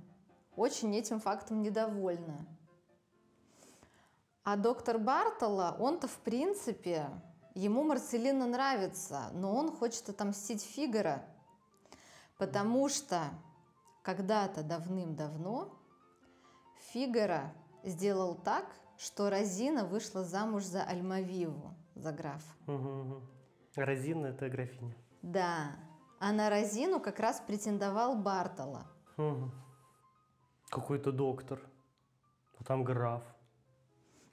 очень 0.57 0.93
этим 0.93 1.21
фактом 1.21 1.61
недовольна. 1.61 2.45
А 4.43 4.57
доктор 4.57 4.97
Бартола, 4.99 5.77
он-то 5.79 6.09
в 6.09 6.17
принципе, 6.17 7.09
ему 7.53 7.83
Марцелина 7.83 8.45
нравится, 8.45 9.29
но 9.31 9.55
он 9.55 9.71
хочет 9.71 10.09
отомстить 10.09 10.61
Фигаро, 10.61 11.23
потому 12.37 12.89
что 12.89 13.29
когда-то 14.01 14.63
давным-давно 14.63 15.79
Фигаро 16.91 17.53
сделал 17.83 18.35
так, 18.35 18.65
что 18.97 19.29
Розина 19.29 19.85
вышла 19.85 20.23
замуж 20.23 20.63
за 20.63 20.83
Альмавиву, 20.83 21.73
за 21.95 22.11
графа. 22.11 22.53
Мгм, 22.67 22.99
мгм. 22.99 23.29
Розина 23.75 24.27
это 24.27 24.49
графиня. 24.49 24.95
Да, 25.21 25.75
а 26.19 26.31
на 26.31 26.49
Розину 26.49 26.99
как 26.99 27.19
раз 27.19 27.41
претендовал 27.45 28.15
Бартола. 28.15 28.87
Мгм. 29.17 29.51
Какой-то 30.69 31.11
доктор. 31.11 31.59
А 32.59 32.63
там 32.63 32.83
граф. 32.83 33.23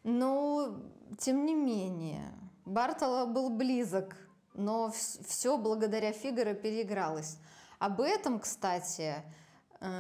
Ну, 0.03 0.83
тем 1.19 1.45
не 1.45 1.55
менее, 1.55 2.33
Бартола 2.65 3.27
был 3.27 3.51
близок, 3.51 4.17
но 4.55 4.91
все 4.91 5.59
благодаря 5.59 6.13
Фигаро 6.13 6.55
переигралось. 6.55 7.39
Об 7.79 8.01
этом, 8.01 8.41
кстати, 8.41 9.23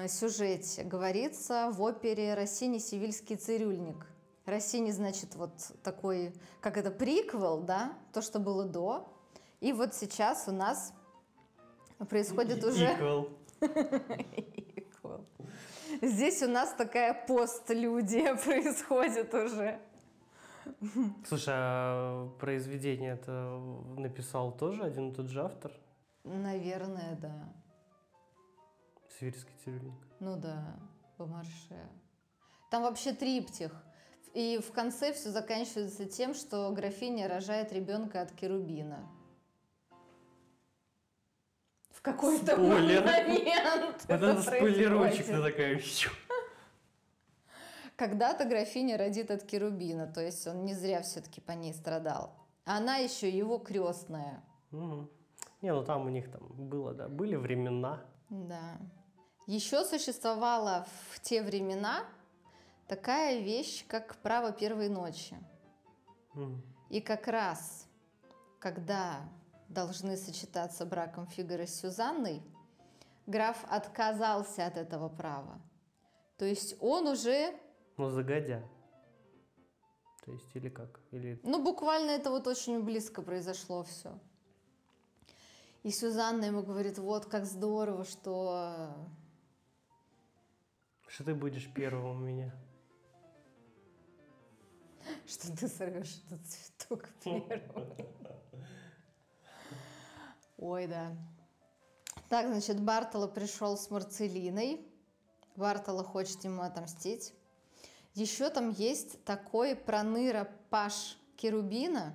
сюжете 0.09 0.83
говорится 0.85 1.71
в 1.73 1.81
опере 1.83 2.35
Россини 2.35 2.79
«Сивильский 2.79 3.37
цирюльник». 3.37 4.07
Россини, 4.47 4.91
значит, 4.91 5.35
вот 5.37 5.53
такой, 5.83 6.33
как 6.61 6.77
это, 6.77 6.91
приквел, 6.91 7.61
да, 7.61 7.93
то, 8.13 8.21
что 8.21 8.39
было 8.41 8.65
до. 8.65 9.09
И 9.61 9.73
вот 9.73 9.95
сейчас 9.95 10.49
у 10.49 10.53
нас 10.53 10.93
происходит 12.09 12.65
уже... 12.65 12.87
Equal. 12.87 13.31
Equal. 13.61 15.25
Здесь 16.03 16.43
у 16.43 16.49
нас 16.49 16.73
такая 16.73 17.15
постлюдия 17.27 18.35
происходит 18.45 19.33
уже. 19.35 19.81
Слушай, 21.27 21.55
а 21.57 22.29
произведение 22.39 23.15
это 23.15 23.61
написал 23.97 24.53
тоже 24.53 24.83
один 24.83 25.11
и 25.11 25.15
тот 25.15 25.29
же 25.29 25.43
автор? 25.43 25.73
Наверное, 26.25 27.17
да. 27.21 27.53
Сибирский 29.21 29.53
цирюльник. 29.63 29.93
Ну 30.19 30.37
да, 30.37 30.65
Бомарше. 31.19 31.77
Там 32.71 32.85
вообще 32.85 33.13
триптих. 33.13 33.71
И 34.33 34.59
в 34.67 34.73
конце 34.73 35.13
все 35.13 35.31
заканчивается 35.31 36.07
тем, 36.07 36.33
что 36.33 36.71
графиня 36.71 37.29
рожает 37.29 37.71
ребенка 37.73 38.23
от 38.23 38.33
Керубина. 38.33 39.07
В 41.91 42.01
какой-то 42.01 42.53
Спойлер. 42.53 43.05
момент. 43.05 44.05
Это 44.09 44.27
это 44.27 44.43
спойлерочек, 44.43 45.27
ты 45.27 45.43
такая. 45.43 45.79
«Щу». 45.81 46.11
Когда-то 47.97 48.47
графиня 48.47 48.97
родит 48.97 49.31
от 49.31 49.43
Керубина, 49.43 50.07
то 50.07 50.23
есть 50.23 50.47
он 50.47 50.65
не 50.65 50.73
зря 50.73 51.03
все-таки 51.03 51.43
по 51.43 51.53
ней 51.53 51.75
страдал. 51.75 52.33
А 52.65 52.79
Она 52.79 52.97
еще 52.97 53.29
его 53.29 53.59
крестная. 53.59 54.43
Мгм. 54.71 55.11
Не, 55.61 55.75
ну 55.75 55.85
там 55.85 56.07
у 56.07 56.09
них 56.09 56.31
там 56.31 56.47
было, 56.49 56.95
да, 56.95 57.09
были 57.09 57.37
времена. 57.37 58.03
Да. 58.31 58.79
Еще 59.51 59.85
существовала 59.85 60.87
в 61.11 61.19
те 61.19 61.43
времена 61.43 62.05
такая 62.87 63.41
вещь, 63.41 63.85
как 63.89 64.15
право 64.19 64.53
первой 64.53 64.89
ночи. 64.89 65.37
Мгм. 66.35 66.63
И 66.89 67.01
как 67.01 67.27
раз, 67.27 67.89
когда 68.61 69.29
должны 69.69 70.17
сочетаться 70.17 70.87
браком 70.87 71.27
Фигара 71.27 71.67
с 71.67 71.81
Сюзанной, 71.81 72.45
граф 73.27 73.65
отказался 73.69 74.67
от 74.67 74.77
этого 74.77 75.09
права. 75.09 75.61
То 76.39 76.45
есть 76.45 76.77
он 76.79 77.09
уже, 77.09 77.53
Ну, 77.97 78.09
загодя. 78.09 78.63
То 80.25 80.31
есть, 80.31 80.55
или 80.55 80.69
как? 80.69 81.01
Или 81.11 81.41
ну 81.43 81.61
буквально 81.61 82.11
это 82.11 82.31
вот 82.31 82.47
очень 82.47 82.85
близко 82.85 83.21
произошло 83.21 83.83
все. 83.83 84.17
И 85.83 85.91
Сюзанна 85.91 86.45
ему 86.45 86.63
говорит, 86.63 86.99
вот 86.99 87.27
как 87.27 87.47
здорово, 87.47 88.05
что 88.05 88.95
что 91.11 91.25
ты 91.25 91.35
будешь 91.35 91.69
первым 91.75 92.07
у 92.07 92.15
меня? 92.15 92.55
что 95.27 95.57
ты 95.57 95.69
сорвешь 95.69 96.23
этот 96.27 96.47
цветок 96.47 97.09
первый. 97.25 98.07
Ой, 100.59 100.87
да. 100.87 101.17
Так, 102.29 102.49
значит, 102.49 102.81
Бартоло 102.81 103.27
пришел 103.27 103.77
с 103.77 103.91
Марцелиной. 103.91 104.87
Бартоло 105.57 106.05
хочет 106.05 106.45
ему 106.45 106.63
отомстить. 106.63 107.33
Еще 108.15 108.51
там 108.51 108.71
есть 108.71 109.25
такой 109.25 109.75
проныра 109.75 110.51
Паш 110.69 111.17
Керубина, 111.37 112.15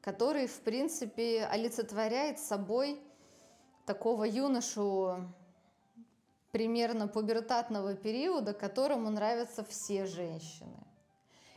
который, 0.00 0.46
в 0.46 0.60
принципе, 0.60 1.46
олицетворяет 1.46 2.38
собой 2.38 3.00
такого 3.86 4.24
юношу 4.24 5.32
примерно 6.56 7.06
пубертатного 7.06 7.94
периода, 7.94 8.54
которому 8.54 9.10
нравятся 9.10 9.62
все 9.62 10.06
женщины. 10.06 10.86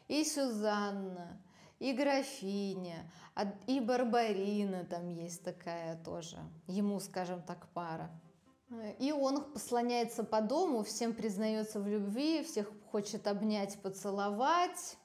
И 0.09 0.25
Сюзанна, 0.25 1.41
и 1.79 1.93
графиня, 1.93 3.09
а- 3.33 3.53
и 3.65 3.79
Барбарина 3.79 4.83
там 4.83 5.07
есть 5.07 5.41
такая 5.41 5.95
тоже. 6.03 6.35
Ему, 6.67 6.99
скажем 6.99 7.41
так, 7.43 7.69
пара. 7.73 8.09
И 8.99 9.13
он 9.13 9.53
послоняется 9.53 10.25
по 10.25 10.41
дому, 10.41 10.83
всем 10.83 11.13
признается 11.13 11.79
в 11.79 11.88
любви, 11.88 12.43
всех 12.43 12.69
хочет 12.91 13.25
обнять, 13.25 13.81
поцеловать. 13.81 14.97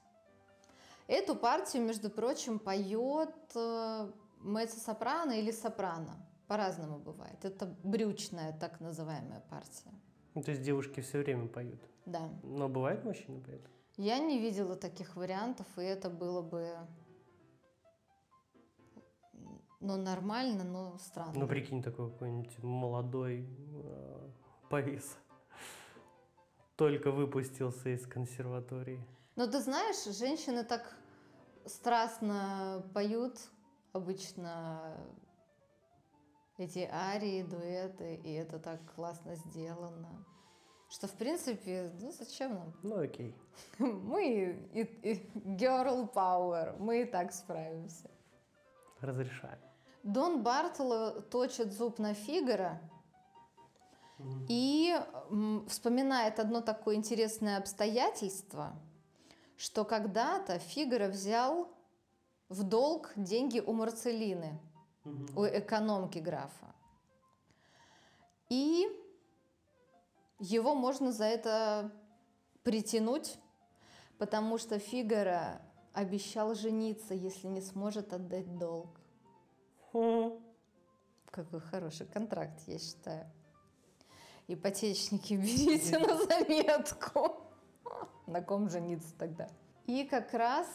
Эту 1.06 1.36
партию, 1.36 1.84
между 1.84 2.10
прочим, 2.10 2.58
поет 2.58 3.32
э, 3.54 4.10
меццо-сопрано 4.40 5.38
или 5.38 5.52
сопрано. 5.52 6.16
По-разному 6.54 6.98
бывает. 7.00 7.44
Это 7.44 7.66
брючная 7.82 8.52
так 8.52 8.78
называемая 8.80 9.40
партия. 9.50 9.90
Ну, 10.34 10.42
то 10.42 10.52
есть 10.52 10.62
девушки 10.62 11.00
все 11.00 11.18
время 11.18 11.48
поют. 11.48 11.80
Да. 12.06 12.30
Но 12.44 12.68
бывает 12.68 13.04
мужчины 13.04 13.40
поют? 13.40 13.62
Я 13.96 14.20
не 14.20 14.38
видела 14.38 14.76
таких 14.76 15.16
вариантов, 15.16 15.66
и 15.76 15.80
это 15.80 16.10
было 16.10 16.42
бы 16.42 16.76
ну, 19.80 19.96
нормально, 19.96 20.62
но 20.62 20.96
странно. 20.98 21.32
Ну, 21.34 21.48
прикинь, 21.48 21.82
такой 21.82 22.08
какой-нибудь 22.12 22.62
молодой 22.62 23.48
э, 23.72 24.30
повис. 24.70 25.18
Только 26.76 27.10
выпустился 27.10 27.88
из 27.88 28.06
консерватории. 28.06 29.04
Но 29.34 29.48
ты 29.48 29.60
знаешь, 29.60 30.04
женщины 30.16 30.62
так 30.62 30.96
страстно 31.66 32.88
поют 32.94 33.40
обычно 33.92 34.96
эти 36.58 36.88
арии, 36.90 37.42
дуэты, 37.42 38.16
и 38.16 38.32
это 38.32 38.58
так 38.58 38.80
классно 38.94 39.34
сделано, 39.36 40.24
что, 40.94 41.08
в 41.08 41.12
принципе, 41.12 41.90
ну 42.00 42.12
зачем 42.12 42.54
нам? 42.54 42.72
Ну, 42.84 43.02
окей. 43.02 43.34
Мы 43.78 44.56
и, 44.72 44.82
и 44.82 45.30
girl 45.34 46.08
power, 46.12 46.76
мы 46.78 47.02
и 47.02 47.04
так 47.04 47.32
справимся. 47.32 48.08
Разрешаю. 49.00 49.58
Дон 50.04 50.42
Бартоло 50.44 51.22
точит 51.22 51.72
зуб 51.72 51.98
на 51.98 52.14
Фигара 52.14 52.80
и 54.48 54.96
вспоминает 55.68 56.38
одно 56.38 56.60
такое 56.60 56.94
интересное 56.94 57.58
обстоятельство, 57.58 58.76
что 59.56 59.84
когда-то 59.84 60.58
Фигаро 60.60 61.08
взял 61.08 61.68
в 62.48 62.62
долг 62.62 63.12
деньги 63.16 63.58
у 63.58 63.72
Марцелины, 63.72 64.60
у 65.04 65.44
экономки 65.44 66.18
графа. 66.18 66.74
И 68.48 68.88
его 70.38 70.74
можно 70.74 71.12
за 71.12 71.24
это 71.24 71.92
притянуть, 72.62 73.38
потому 74.18 74.58
что 74.58 74.78
Фигаро 74.78 75.60
обещал 75.92 76.54
жениться, 76.54 77.14
если 77.14 77.46
не 77.46 77.60
сможет 77.60 78.12
отдать 78.12 78.58
долг. 78.58 79.00
Хм. 79.92 80.40
Какой 81.30 81.60
хороший 81.60 82.06
контракт, 82.06 82.60
я 82.66 82.78
считаю. 82.78 83.30
Ипотечники 84.48 85.34
берите 85.34 85.98
на 85.98 86.16
заметку. 86.16 87.40
На 88.26 88.42
ком 88.42 88.68
жениться 88.68 89.14
тогда? 89.18 89.48
И 89.86 90.04
как 90.04 90.32
раз 90.32 90.66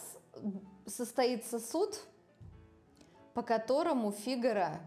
состоится 0.86 1.58
суд, 1.58 1.98
по 3.34 3.42
которому 3.42 4.12
Фигара 4.12 4.80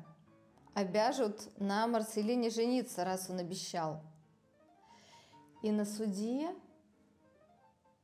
обяжут 0.73 1.49
на 1.59 1.87
Марселине 1.87 2.49
жениться, 2.49 3.03
раз 3.03 3.29
он 3.29 3.39
обещал. 3.39 4.01
И 5.61 5.71
на 5.71 5.85
суде 5.85 6.53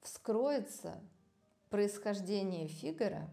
вскроется 0.01 1.01
происхождение 1.69 2.67
Фигара, 2.67 3.29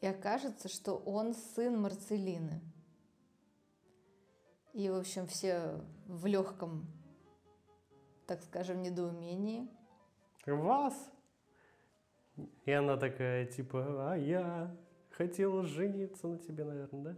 и 0.00 0.06
окажется, 0.06 0.68
что 0.68 0.96
он 0.96 1.34
сын 1.34 1.80
Марцелины. 1.80 2.60
И, 4.72 4.88
в 4.88 4.96
общем, 4.96 5.26
все 5.26 5.80
в 6.06 6.26
легком, 6.26 6.86
так 8.26 8.42
скажем, 8.42 8.82
недоумении. 8.82 9.68
Вас? 10.46 10.94
И 12.64 12.72
она 12.72 12.96
такая, 12.96 13.46
типа, 13.46 14.12
а 14.12 14.16
я 14.16 14.74
хотела 15.22 15.62
жениться 15.62 16.26
на 16.26 16.38
тебе, 16.38 16.64
наверное, 16.64 17.02
да? 17.02 17.14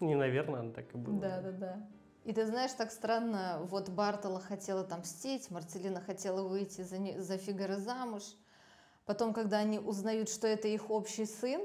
Не, 0.00 0.14
наверное, 0.16 0.60
она 0.60 0.72
так 0.72 0.94
и 0.94 0.98
была. 0.98 1.20
Да, 1.20 1.40
да, 1.40 1.52
да. 1.52 1.88
И 2.24 2.32
ты 2.32 2.46
знаешь, 2.46 2.72
так 2.72 2.90
странно, 2.90 3.60
вот 3.70 3.88
Бартола 3.88 4.40
хотела 4.40 4.80
отомстить, 4.82 5.50
Марцелина 5.50 6.00
хотела 6.00 6.46
выйти 6.46 6.82
за, 6.82 6.98
не- 6.98 7.18
за 7.20 7.38
Фигаро 7.38 7.76
замуж. 7.76 8.22
Потом, 9.06 9.32
когда 9.32 9.58
они 9.58 9.78
узнают, 9.78 10.28
что 10.28 10.46
это 10.46 10.68
их 10.68 10.90
общий 10.90 11.24
сын, 11.24 11.60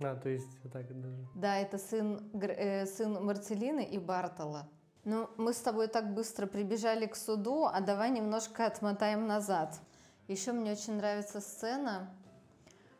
А, 0.00 0.14
то 0.16 0.28
есть 0.28 0.58
вот 0.62 0.72
так 0.72 0.86
даже. 1.00 1.26
да, 1.34 1.56
это 1.58 1.78
сын, 1.78 2.30
э, 2.34 2.84
сын 2.86 3.24
Марцелины 3.24 3.84
и 3.84 3.98
Бартола. 3.98 4.68
Ну, 5.04 5.30
мы 5.38 5.52
с 5.52 5.58
тобой 5.60 5.86
так 5.88 6.12
быстро 6.12 6.46
прибежали 6.46 7.06
к 7.06 7.16
суду, 7.16 7.64
а 7.64 7.80
давай 7.80 8.10
немножко 8.10 8.66
отмотаем 8.66 9.26
назад. 9.26 9.80
Еще 10.28 10.52
мне 10.52 10.72
очень 10.72 10.94
нравится 10.96 11.40
сцена, 11.40 12.10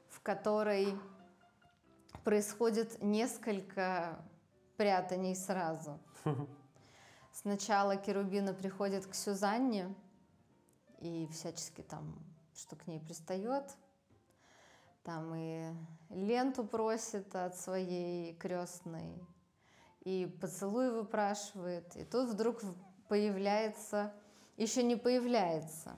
в 0.09 0.21
которой 0.23 0.95
происходит 2.27 3.01
несколько 3.01 4.19
прятаний 4.77 5.37
сразу. 5.37 6.01
Сначала 7.33 7.97
Керубина 7.97 8.53
приходит 8.53 9.07
к 9.07 9.15
Сюзанне 9.15 9.95
и 10.99 11.29
всячески 11.31 11.83
там, 11.83 12.19
что 12.53 12.75
к 12.75 12.89
ней 12.89 12.99
пристает. 12.99 13.71
Там 15.05 15.37
и 15.37 15.71
ленту 16.11 16.65
просит 16.65 17.33
от 17.37 17.57
своей 17.57 18.35
крестной, 18.35 19.25
и 20.01 20.27
поцелуй 20.41 20.91
выпрашивает. 20.91 21.95
И 21.95 22.03
тут 22.05 22.31
вдруг 22.31 22.61
появляется, 23.07 24.13
еще 24.57 24.83
не 24.83 24.97
появляется, 24.97 25.97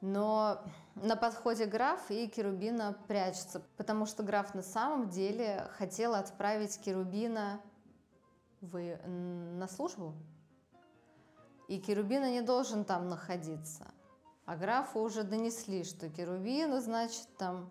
но 0.00 0.64
на 0.94 1.16
подходе 1.16 1.66
граф 1.66 2.10
и 2.10 2.28
Керубина 2.28 2.96
прячется, 3.08 3.62
потому 3.76 4.06
что 4.06 4.22
граф 4.22 4.54
на 4.54 4.62
самом 4.62 5.08
деле 5.08 5.68
хотел 5.78 6.14
отправить 6.14 6.78
Керубина 6.80 7.60
в, 8.60 8.98
на 9.06 9.68
службу. 9.68 10.14
И 11.68 11.78
Керубина 11.78 12.30
не 12.30 12.42
должен 12.42 12.84
там 12.84 13.08
находиться. 13.08 13.86
А 14.44 14.56
графу 14.56 15.00
уже 15.00 15.22
донесли, 15.22 15.84
что 15.84 16.10
Керубина, 16.10 16.80
значит, 16.80 17.26
там 17.38 17.70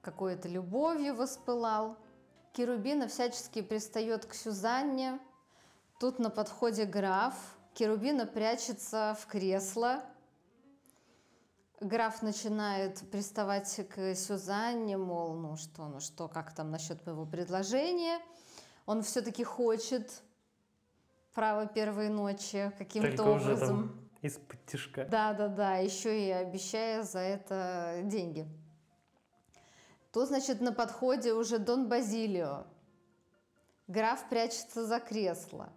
какой-то 0.00 0.48
любовью 0.48 1.14
воспылал. 1.14 1.98
Керубина 2.52 3.08
всячески 3.08 3.60
пристает 3.60 4.24
к 4.24 4.32
Сюзанне. 4.32 5.18
Тут 6.00 6.18
на 6.18 6.30
подходе 6.30 6.84
граф. 6.84 7.34
Керубина 7.74 8.26
прячется 8.26 9.16
в 9.20 9.26
кресло. 9.26 10.02
Граф 11.80 12.22
начинает 12.22 12.98
приставать 13.10 13.88
к 13.88 14.14
Сюзанне, 14.14 14.96
мол, 14.96 15.34
ну 15.34 15.56
что, 15.56 15.86
ну 15.86 16.00
что, 16.00 16.26
как 16.26 16.52
там 16.52 16.70
насчет 16.70 17.04
моего 17.06 17.24
предложения. 17.24 18.18
Он 18.84 19.02
все-таки 19.02 19.44
хочет 19.44 20.22
право 21.34 21.66
первой 21.66 22.08
ночи 22.08 22.72
каким-то 22.78 23.22
образом. 23.22 24.10
из-под 24.22 24.64
тяжка. 24.66 25.04
Да, 25.04 25.34
да, 25.34 25.46
да, 25.46 25.76
еще 25.76 26.26
и 26.26 26.30
обещая 26.30 27.04
за 27.04 27.20
это 27.20 28.00
деньги. 28.04 28.48
То, 30.10 30.26
значит, 30.26 30.60
на 30.60 30.72
подходе 30.72 31.32
уже 31.32 31.58
Дон 31.58 31.88
Базилио. 31.88 32.66
Граф 33.86 34.28
прячется 34.28 34.84
за 34.84 34.98
кресло. 34.98 35.68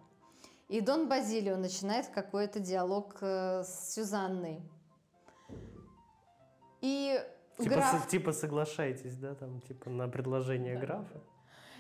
И 0.67 0.81
Дон 0.81 1.07
Базилио 1.07 1.57
начинает 1.57 2.07
какой-то 2.07 2.59
диалог 2.59 3.17
э, 3.21 3.63
с 3.63 3.93
Сюзанной. 3.93 4.61
И 6.81 7.23
типа, 7.57 7.69
граф... 7.69 8.07
типа 8.07 8.33
соглашайтесь, 8.33 9.15
да, 9.15 9.35
там, 9.35 9.61
типа 9.61 9.89
на 9.89 10.07
предложение 10.07 10.75
да. 10.75 10.81
графа. 10.81 11.21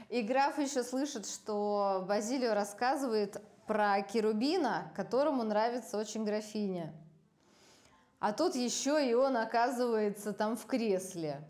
И 0.09 0.21
граф 0.21 0.59
еще 0.59 0.83
слышит, 0.83 1.25
что 1.25 2.05
Базилио 2.07 2.53
рассказывает 2.53 3.41
про 3.65 4.01
Керубина, 4.01 4.91
которому 4.95 5.43
нравится 5.43 5.97
очень 5.97 6.25
графиня. 6.25 6.93
А 8.19 8.33
тут 8.33 8.55
еще 8.55 9.09
и 9.09 9.13
он 9.13 9.37
оказывается 9.37 10.33
там 10.33 10.55
в 10.55 10.65
кресле. 10.65 11.47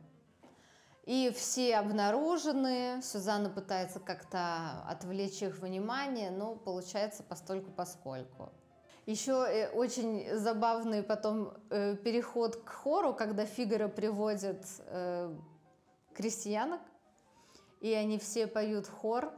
И 1.05 1.33
все 1.35 1.77
обнаружены, 1.77 3.01
Сюзанна 3.01 3.49
пытается 3.49 3.99
как-то 3.99 4.83
отвлечь 4.87 5.41
их 5.41 5.57
внимание, 5.57 6.29
но 6.29 6.55
получается 6.55 7.23
постольку 7.23 7.71
поскольку. 7.71 8.53
Еще 9.07 9.31
э, 9.31 9.71
очень 9.71 10.37
забавный 10.37 11.01
потом 11.01 11.53
э, 11.69 11.95
переход 11.95 12.57
к 12.57 12.69
хору, 12.69 13.15
когда 13.15 13.45
Фигара 13.45 13.87
приводит 13.87 14.63
э, 14.85 15.35
крестьянок, 16.13 16.81
и 17.79 17.93
они 17.93 18.19
все 18.19 18.45
поют 18.45 18.87
хор, 18.87 19.33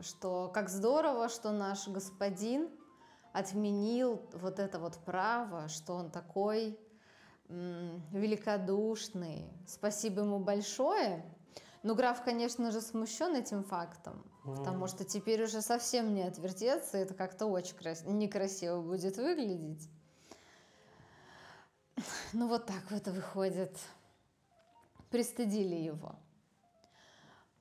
что 0.00 0.50
как 0.54 0.70
здорово, 0.70 1.28
что 1.28 1.50
наш 1.50 1.86
господин 1.88 2.70
отменил 3.32 4.22
вот 4.32 4.58
это 4.58 4.78
вот 4.78 4.96
право, 5.04 5.68
что 5.68 5.94
он 5.94 6.10
такой 6.10 6.78
великодушный. 7.48 9.52
Спасибо 9.66 10.22
ему 10.22 10.38
большое. 10.38 11.22
Но 11.82 11.96
граф, 11.96 12.22
конечно 12.22 12.70
же, 12.70 12.80
смущен 12.80 13.34
этим 13.34 13.64
фактом, 13.64 14.24
mm. 14.44 14.56
потому 14.56 14.86
что 14.86 15.04
теперь 15.04 15.42
уже 15.42 15.62
совсем 15.62 16.14
не 16.14 16.22
отвертеться, 16.22 16.96
это 16.96 17.14
как-то 17.14 17.46
очень 17.46 17.76
крас... 17.76 18.04
некрасиво 18.06 18.80
будет 18.80 19.16
выглядеть. 19.16 19.88
Ну 22.32 22.48
вот 22.48 22.66
так 22.66 22.90
вот 22.90 23.06
выходит. 23.08 23.76
Пристыдили 25.10 25.74
его. 25.74 26.14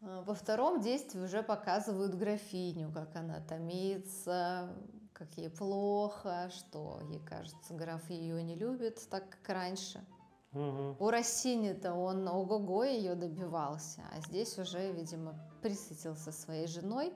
А, 0.02 0.22
во 0.22 0.36
втором 0.36 0.82
действии 0.82 1.20
уже 1.20 1.42
показывают 1.42 2.14
графиню, 2.14 2.92
как 2.94 3.16
она 3.16 3.42
томится, 3.42 4.74
как 5.14 5.34
ей 5.38 5.50
плохо, 5.50 6.52
что 6.52 7.02
ей 7.10 7.20
кажется, 7.20 7.74
граф 7.74 8.08
ее 8.10 8.42
не 8.44 8.56
любит 8.56 9.02
так, 9.10 9.30
как 9.30 9.50
раньше– 9.50 10.06
Угу. 10.54 10.98
У 11.00 11.10
Рассини-то 11.10 11.94
он 11.94 12.28
ого-го 12.28 12.84
ее 12.84 13.16
добивался, 13.16 14.02
а 14.12 14.20
здесь 14.22 14.58
уже, 14.60 14.92
видимо, 14.92 15.34
присытился 15.62 16.32
своей 16.32 16.68
женой 16.68 17.14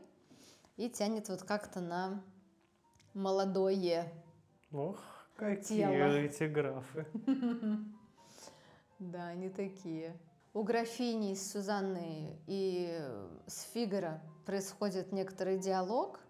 и 0.77 0.89
тянет 0.89 1.27
вот 1.27 1.43
как-то 1.43 1.81
на 1.81 2.23
молодое 3.13 4.11
Ох, 4.71 4.99
какие 5.35 5.79
тело. 5.79 6.17
эти 6.17 6.43
графы. 6.43 7.05
Да, 8.97 9.27
они 9.27 9.49
такие. 9.49 10.15
У 10.53 10.63
графини 10.63 11.35
с 11.35 11.51
Сюзанной 11.51 12.39
и 12.47 12.97
с 13.45 13.63
Фигаро 13.73 14.21
происходит 14.45 15.11
некоторый 15.11 15.59
диалог. 15.59 16.21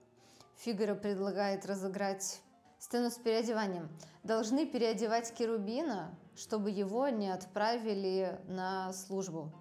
Фигаро 0.55 0.95
предлагает 0.95 1.67
разыграть 1.67 2.41
сцену 2.79 3.09
с 3.09 3.15
переодеванием. 3.15 3.89
Должны 4.23 4.65
переодевать 4.65 5.33
Керубина, 5.33 6.17
чтобы 6.35 6.71
его 6.71 7.07
не 7.09 7.29
отправили 7.29 8.39
на 8.47 8.93
службу. 8.93 9.51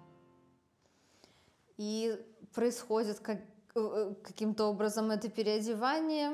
И 1.77 2.19
происходит 2.53 3.19
как, 3.19 3.39
э, 3.75 4.15
каким-то 4.23 4.65
образом 4.65 5.11
это 5.11 5.29
переодевание. 5.29 6.31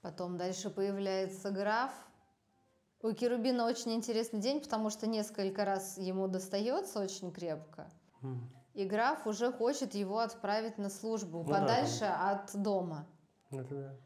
Потом 0.00 0.36
дальше 0.36 0.70
появляется 0.70 1.50
граф. 1.50 1.92
У 3.02 3.12
Керубина 3.12 3.66
очень 3.66 3.92
интересный 3.94 4.40
день, 4.40 4.60
потому 4.60 4.90
что 4.90 5.06
несколько 5.06 5.64
раз 5.64 5.98
ему 5.98 6.26
достается 6.26 7.00
очень 7.00 7.30
крепко. 7.32 7.90
И 8.74 8.84
граф 8.84 9.26
уже 9.26 9.52
хочет 9.52 9.94
его 9.94 10.18
отправить 10.18 10.78
на 10.78 10.88
службу, 10.88 11.38
ну, 11.38 11.44
подальше 11.44 12.00
да. 12.00 12.30
от 12.30 12.62
дома. 12.62 13.06
Это 13.50 13.74
да. 13.74 13.96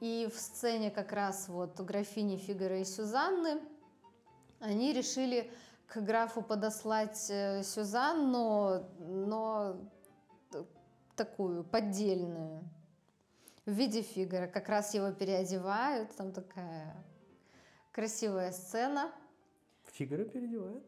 И 0.00 0.28
в 0.32 0.38
сцене 0.38 0.90
как 0.90 1.12
раз 1.12 1.48
вот 1.48 1.78
графини 1.80 2.36
Фигара 2.36 2.80
и 2.80 2.84
Сюзанны 2.84 3.60
они 4.58 4.92
решили 4.92 5.50
к 5.86 6.00
графу 6.00 6.42
подослать 6.42 7.26
э, 7.30 7.62
Сюзанну, 7.62 8.88
но 8.98 9.76
такую 11.16 11.64
поддельную 11.64 12.62
в 13.66 13.72
виде 13.72 14.02
Фигара. 14.02 14.46
Как 14.46 14.68
раз 14.68 14.94
его 14.94 15.12
переодевают, 15.12 16.14
там 16.16 16.32
такая 16.32 16.94
красивая 17.92 18.52
сцена. 18.52 19.12
Фигара 19.92 20.24
переодевает? 20.24 20.84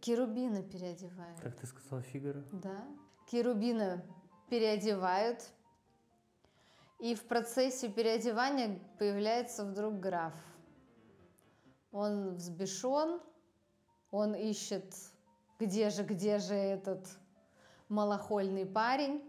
Керубина 0.00 0.62
переодевают. 0.62 1.40
Как 1.40 1.56
ты 1.56 1.66
сказала, 1.66 2.02
Фигара? 2.02 2.44
Да. 2.52 2.84
Керубина 3.30 4.04
переодевают, 4.48 5.50
и 6.98 7.14
в 7.14 7.24
процессе 7.26 7.88
переодевания 7.88 8.78
появляется 8.98 9.64
вдруг 9.64 10.00
граф. 10.00 10.34
Он 11.92 12.34
взбешен, 12.34 13.20
он 14.10 14.34
ищет, 14.34 14.94
где 15.58 15.90
же, 15.90 16.02
где 16.02 16.38
же 16.38 16.54
этот 16.54 17.06
малохольный 17.88 18.66
парень. 18.66 19.22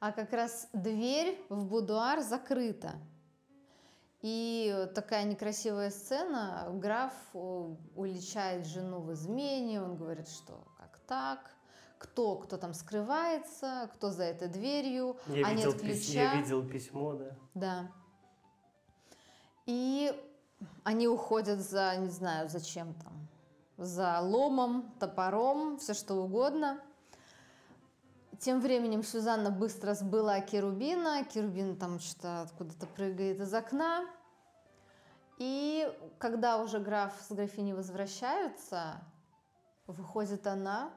А 0.00 0.12
как 0.12 0.32
раз 0.32 0.68
дверь 0.72 1.38
в 1.48 1.66
будуар 1.66 2.20
закрыта. 2.20 2.94
И 4.20 4.88
такая 4.94 5.24
некрасивая 5.24 5.90
сцена. 5.90 6.68
Граф 6.74 7.12
уличает 7.32 8.66
жену 8.66 9.00
в 9.00 9.12
измене. 9.12 9.82
Он 9.82 9.96
говорит, 9.96 10.28
что 10.28 10.64
как 10.76 10.98
так? 11.00 11.57
Кто, 11.98 12.36
кто 12.36 12.56
там 12.56 12.74
скрывается, 12.74 13.90
кто 13.94 14.10
за 14.10 14.24
этой 14.24 14.48
дверью, 14.48 15.16
я 15.26 15.46
а 15.46 15.52
видел 15.52 15.72
нет 15.72 15.80
ключа. 15.80 16.12
Я 16.12 16.34
видел 16.36 16.66
письмо, 16.66 17.14
да. 17.14 17.36
Да. 17.54 17.92
И 19.66 20.12
они 20.84 21.08
уходят 21.08 21.60
за, 21.60 21.96
не 21.96 22.08
знаю, 22.08 22.48
зачем 22.48 22.94
там, 22.94 23.28
за 23.76 24.20
ломом, 24.20 24.90
топором, 24.98 25.78
все 25.78 25.94
что 25.94 26.14
угодно. 26.14 26.80
Тем 28.38 28.60
временем 28.60 29.02
Сюзанна 29.02 29.50
быстро 29.50 29.94
сбыла 29.94 30.40
Керубина. 30.40 31.24
Керубин 31.24 31.76
там 31.76 31.98
что-то 31.98 32.42
откуда-то 32.42 32.86
прыгает 32.86 33.40
из 33.40 33.52
окна. 33.52 34.06
И 35.38 35.92
когда 36.18 36.62
уже 36.62 36.78
граф 36.78 37.12
с 37.20 37.32
графиней 37.32 37.72
возвращаются, 37.72 39.00
выходит 39.86 40.46
она, 40.46 40.90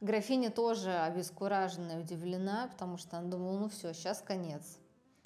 Графиня 0.00 0.50
тоже 0.50 0.92
обескуражена 0.92 1.92
и 1.92 2.00
удивлена, 2.02 2.68
потому 2.68 2.98
что 2.98 3.16
она 3.16 3.28
думала, 3.28 3.58
ну 3.58 3.68
все, 3.68 3.94
сейчас 3.94 4.20
конец. 4.20 4.78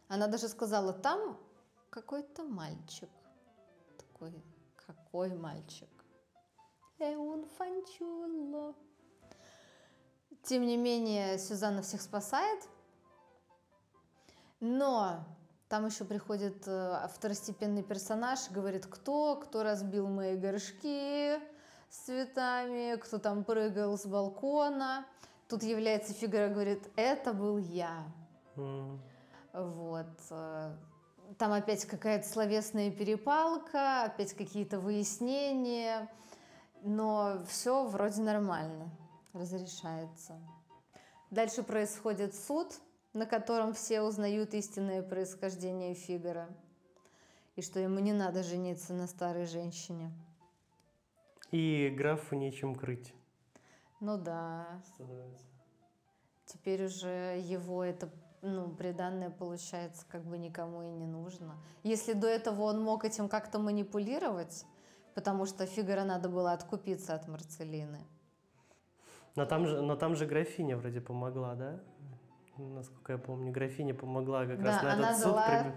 Она 0.08 0.28
даже 0.28 0.48
сказала, 0.48 0.92
там 0.92 1.38
какой-то 1.90 2.44
мальчик. 2.44 3.08
Такой, 3.98 4.32
какой 4.76 5.34
мальчик? 5.34 5.88
Эун 6.98 7.46
фанчулло. 7.56 8.74
Тем 10.42 10.66
не 10.66 10.76
менее, 10.76 11.38
Сюзанна 11.38 11.82
всех 11.82 12.00
спасает. 12.00 12.62
Но 14.60 15.24
там 15.68 15.86
еще 15.86 16.04
приходит 16.04 16.64
э, 16.66 17.08
второстепенный 17.14 17.82
персонаж, 17.82 18.50
говорит, 18.50 18.86
кто, 18.86 19.36
кто 19.36 19.62
разбил 19.62 20.06
мои 20.08 20.36
горшки 20.36 21.40
с 21.90 21.96
цветами, 22.04 22.96
кто 22.96 23.18
там 23.18 23.44
прыгал 23.44 23.98
с 23.98 24.06
балкона. 24.06 25.04
Тут 25.48 25.64
является 25.64 26.14
фигура, 26.14 26.48
говорит, 26.48 26.88
это 26.96 27.32
был 27.32 27.58
я. 27.58 28.04
М. 28.56 29.00
Вот. 29.52 30.06
э, 30.30 30.76
Там 31.38 31.52
опять 31.52 31.84
какая-то 31.84 32.26
словесная 32.28 32.90
перепалка, 32.90 34.04
опять 34.04 34.32
какие-то 34.34 34.78
выяснения, 34.78 36.08
но 36.82 37.38
все 37.48 37.84
вроде 37.84 38.22
нормально, 38.22 38.90
разрешается. 39.32 40.38
Дальше 41.30 41.62
происходит 41.62 42.34
суд, 42.34 42.74
на 43.12 43.26
котором 43.26 43.74
все 43.74 44.02
узнают 44.02 44.54
истинное 44.54 45.02
происхождение 45.02 45.94
Фигара, 45.94 46.48
и 47.56 47.62
что 47.62 47.80
ему 47.80 47.98
не 47.98 48.12
надо 48.12 48.42
жениться 48.44 48.92
на 48.92 49.08
старой 49.08 49.46
женщине. 49.46 50.12
И 51.50 51.92
графу 51.96 52.36
нечем 52.36 52.74
крыть 52.74 53.12
Ну 54.00 54.16
да, 54.18 54.80
становится. 54.94 55.44
теперь 56.46 56.84
уже 56.86 57.40
его 57.44 57.82
это 57.84 58.08
ну, 58.42 58.70
приданное 58.70 59.30
получается 59.30 60.06
как 60.08 60.24
бы 60.24 60.38
никому 60.38 60.82
и 60.82 60.90
не 60.90 61.06
нужно. 61.06 61.56
Если 61.82 62.14
до 62.14 62.26
этого 62.26 62.62
он 62.62 62.82
мог 62.82 63.04
этим 63.04 63.28
как-то 63.28 63.58
манипулировать, 63.58 64.64
потому 65.14 65.44
что 65.44 65.66
Фигаро 65.66 66.04
надо 66.04 66.28
было 66.28 66.52
откупиться 66.52 67.14
от 67.14 67.28
Марцелины. 67.28 68.00
Но 69.36 69.44
там 69.44 69.66
же, 69.66 69.80
но 69.82 69.94
там 69.96 70.16
же 70.16 70.26
графиня 70.26 70.76
вроде 70.76 71.00
помогла, 71.00 71.54
да? 71.54 71.80
Насколько 72.56 73.12
я 73.12 73.18
помню, 73.18 73.52
графиня 73.52 73.94
помогла 73.94 74.46
как 74.46 74.60
раз 74.62 74.76
Да, 74.76 74.82
на 74.82 74.92
она 74.94 75.10
этот 75.10 75.22
суд 75.22 75.32
дала 75.32 75.74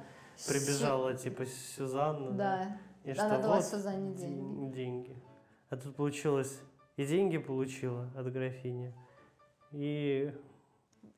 прибежала, 0.48 1.14
типа, 1.16 1.46
Сюзанна, 1.46 2.32
да? 2.32 2.36
Да, 2.36 2.78
И 3.04 3.12
она 3.12 3.30
что 3.36 3.42
дала 3.42 3.56
вот 3.56 3.66
Сюзанне 3.66 4.14
де- 4.14 4.28
деньги. 4.28 4.74
деньги. 4.74 5.24
А 5.69 5.78
тут 5.78 5.95
получилось, 5.95 6.60
и 6.97 7.06
деньги 7.06 7.38
получила 7.38 8.10
от 8.15 8.32
графини, 8.32 8.93
и 9.71 10.34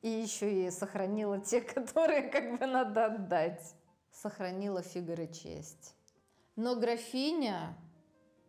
И 0.02 0.08
еще 0.08 0.66
и 0.66 0.70
сохранила 0.70 1.40
те, 1.40 1.60
которые 1.60 2.22
как 2.22 2.58
бы 2.58 2.66
надо 2.66 3.06
отдать. 3.06 3.74
Сохранила 4.10 4.82
Фигаро 4.82 5.26
честь. 5.26 5.94
Но 6.54 6.74
графиня 6.76 7.76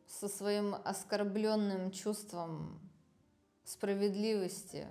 со 0.07 0.29
своим 0.29 0.75
оскорбленным 0.85 1.91
чувством 1.91 2.79
справедливости 3.65 4.87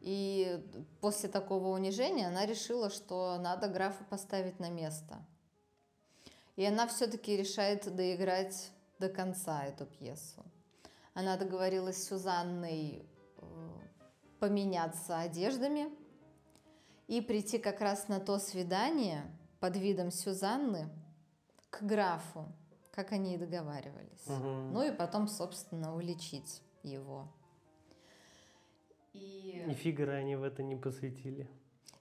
и 0.00 0.60
после 1.00 1.30
такого 1.30 1.68
унижения 1.68 2.26
она 2.26 2.44
решила, 2.44 2.90
что 2.90 3.38
надо 3.38 3.68
графа 3.68 4.04
поставить 4.04 4.60
на 4.60 4.68
место. 4.68 5.24
И 6.56 6.64
она 6.64 6.86
все-таки 6.86 7.36
решает 7.36 7.94
доиграть 7.94 8.70
до 9.04 9.10
конца 9.10 9.64
эту 9.66 9.84
пьесу. 9.86 10.42
Она 11.12 11.36
договорилась 11.36 12.02
с 12.02 12.08
Сюзанной 12.08 13.06
э, 13.36 13.44
поменяться 14.40 15.18
одеждами 15.18 15.88
и 17.06 17.20
прийти 17.20 17.58
как 17.58 17.80
раз 17.80 18.08
на 18.08 18.18
то 18.18 18.38
свидание 18.38 19.22
под 19.60 19.76
видом 19.76 20.10
Сюзанны 20.10 20.88
к 21.70 21.82
графу, 21.82 22.46
как 22.92 23.12
они 23.12 23.34
и 23.34 23.38
договаривались. 23.38 24.26
Мгм. 24.26 24.72
Ну 24.72 24.82
и 24.82 24.90
потом, 24.90 25.28
собственно, 25.28 25.94
уличить 25.94 26.62
его. 26.82 27.28
И, 29.12 29.64
и 29.68 29.74
Фигаро 29.74 30.12
они 30.12 30.36
в 30.36 30.42
это 30.42 30.62
не 30.62 30.76
посвятили. 30.76 31.46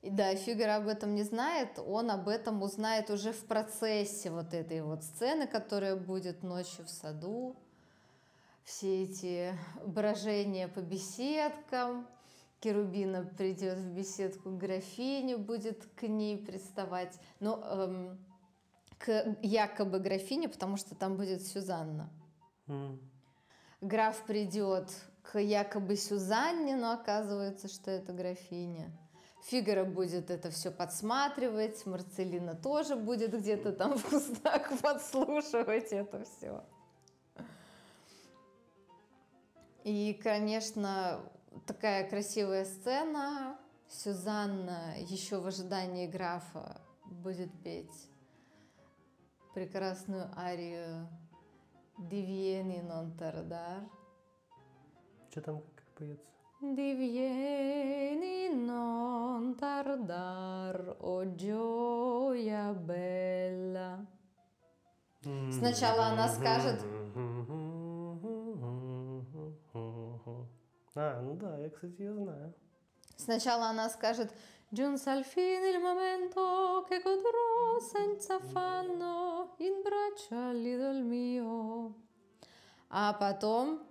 И 0.03 0.09
да, 0.09 0.35
Фигаро 0.35 0.75
об 0.75 0.87
этом 0.87 1.15
не 1.15 1.23
знает, 1.23 1.79
он 1.79 2.11
об 2.11 2.27
этом 2.27 2.61
узнает 2.61 3.09
уже 3.09 3.31
в 3.31 3.45
процессе 3.45 4.31
вот 4.31 4.53
этой 4.53 4.81
вот 4.81 5.01
сцены, 5.03 5.47
которая 5.47 5.95
будет 5.95 6.43
ночью 6.43 6.83
в 6.83 6.89
саду. 6.89 7.55
Все 8.65 9.03
эти 9.03 9.57
брожения 9.85 10.67
по 10.67 10.79
беседкам, 10.79 12.05
Керубина 12.59 13.23
придет 13.23 13.77
в 13.77 13.93
беседку 13.93 14.49
к 14.51 14.57
графине, 14.57 15.37
будет 15.37 15.85
к 15.95 16.03
ней 16.03 16.37
приставать. 16.37 17.17
Ну, 17.39 17.61
эм, 17.61 18.25
к 18.97 19.37
якобы 19.41 19.99
графине, 19.99 20.49
потому 20.49 20.75
что 20.75 20.95
там 20.95 21.15
будет 21.15 21.45
Сюзанна. 21.45 22.09
М. 22.67 22.99
Граф 23.79 24.25
придет 24.25 24.89
к 25.23 25.39
якобы 25.39 25.95
Сюзанне, 25.95 26.75
но 26.75 26.91
оказывается, 26.91 27.67
что 27.69 27.91
это 27.91 28.13
графиня. 28.13 28.91
Фигаро 29.43 29.83
будет 29.83 30.31
это 30.31 30.49
все 30.51 30.71
подсматривать, 30.71 31.85
Марцелина 31.85 32.55
тоже 32.55 32.95
будет 32.95 33.37
где-то 33.37 33.73
там 33.73 33.97
в 33.97 34.09
кустах 34.09 34.71
подслушивать 34.81 35.91
это 35.91 36.23
все. 36.23 36.63
И, 39.83 40.13
конечно, 40.23 41.19
такая 41.67 42.09
красивая 42.09 42.65
сцена. 42.65 43.57
Сюзанна 43.89 44.95
еще 44.97 45.39
в 45.39 45.45
ожидании 45.45 46.07
графа 46.07 46.81
будет 47.05 47.51
петь 47.63 48.09
прекрасную 49.53 50.31
арию 50.35 51.07
«Divieni 51.99 52.81
non 52.81 53.15
tardar». 53.17 53.87
Что 55.29 55.41
там 55.41 55.61
как 55.75 55.85
поется? 55.95 56.42
Divieni 56.71 58.47
non 58.55 59.53
tardar, 59.55 60.95
o 61.01 61.35
gioia 61.35 62.71
bella. 62.73 64.05
Сначала 65.51 66.05
она 66.07 66.29
скажет- 66.29 66.81
А, 70.95 71.21
ну 71.21 71.33
да, 71.35 71.57
я, 71.57 71.69
кстати, 71.69 71.99
ее 72.01 72.13
знаю. 72.13 72.53
Сначала 73.17 73.67
она 73.69 73.89
скажет 73.89 74.31
«Giunse 74.71 75.09
al 75.09 75.23
fine 75.23 75.67
il 75.69 75.79
momento 75.81 76.85
che 76.87 77.01
godrò 77.01 77.79
senza 77.79 78.35
affanno 78.35 79.55
in 79.57 79.81
braccio 79.83 80.35
all'idol 80.49 81.03
mio». 81.03 81.93
А 82.89 83.13
потом 83.13 83.81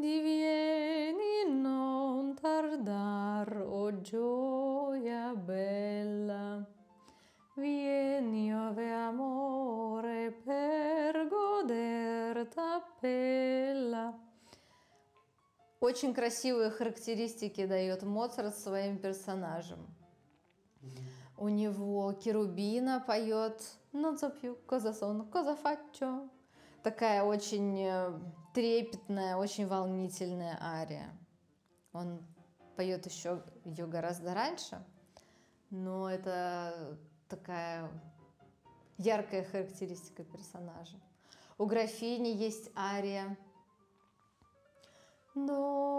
«Divieni 0.00 1.60
non 1.60 2.34
tardar, 2.34 3.48
o 3.66 4.00
gioia 4.00 5.34
bella». 5.34 6.66
Vieni, 7.56 8.54
ove 8.54 8.92
amore, 8.92 10.30
per 10.44 11.26
goder 11.26 12.46
t'appella. 12.46 14.14
Очень 15.80 16.14
красивые 16.14 16.70
характеристики 16.70 17.64
дает 17.66 18.02
Моцарт 18.02 18.56
своим 18.56 18.98
персонажам. 18.98 19.86
У 21.36 21.48
него 21.48 22.12
Керубина 22.12 23.00
поет 23.00 23.60
«Non 23.92 24.16
so 24.18 24.30
più 24.30 24.56
cosa 24.66 24.92
sono, 24.92 25.24
cosa 25.24 25.56
faccio». 25.56 26.28
Такая 26.88 27.22
очень 27.22 27.82
э, 27.82 28.18
трепетная, 28.54 29.36
очень 29.36 29.66
волнительная 29.66 30.58
ария. 30.58 31.14
Он 31.92 32.26
поет 32.76 33.04
еще 33.04 33.42
ее 33.66 33.86
гораздо 33.86 34.32
раньше, 34.32 34.82
но 35.68 36.08
это 36.08 36.98
такая 37.28 37.90
яркая 38.96 39.44
характеристика 39.44 40.24
персонажа. 40.24 40.96
У 41.58 41.66
графини 41.66 42.28
есть 42.28 42.70
ария 42.74 43.36
Dove 45.34 45.97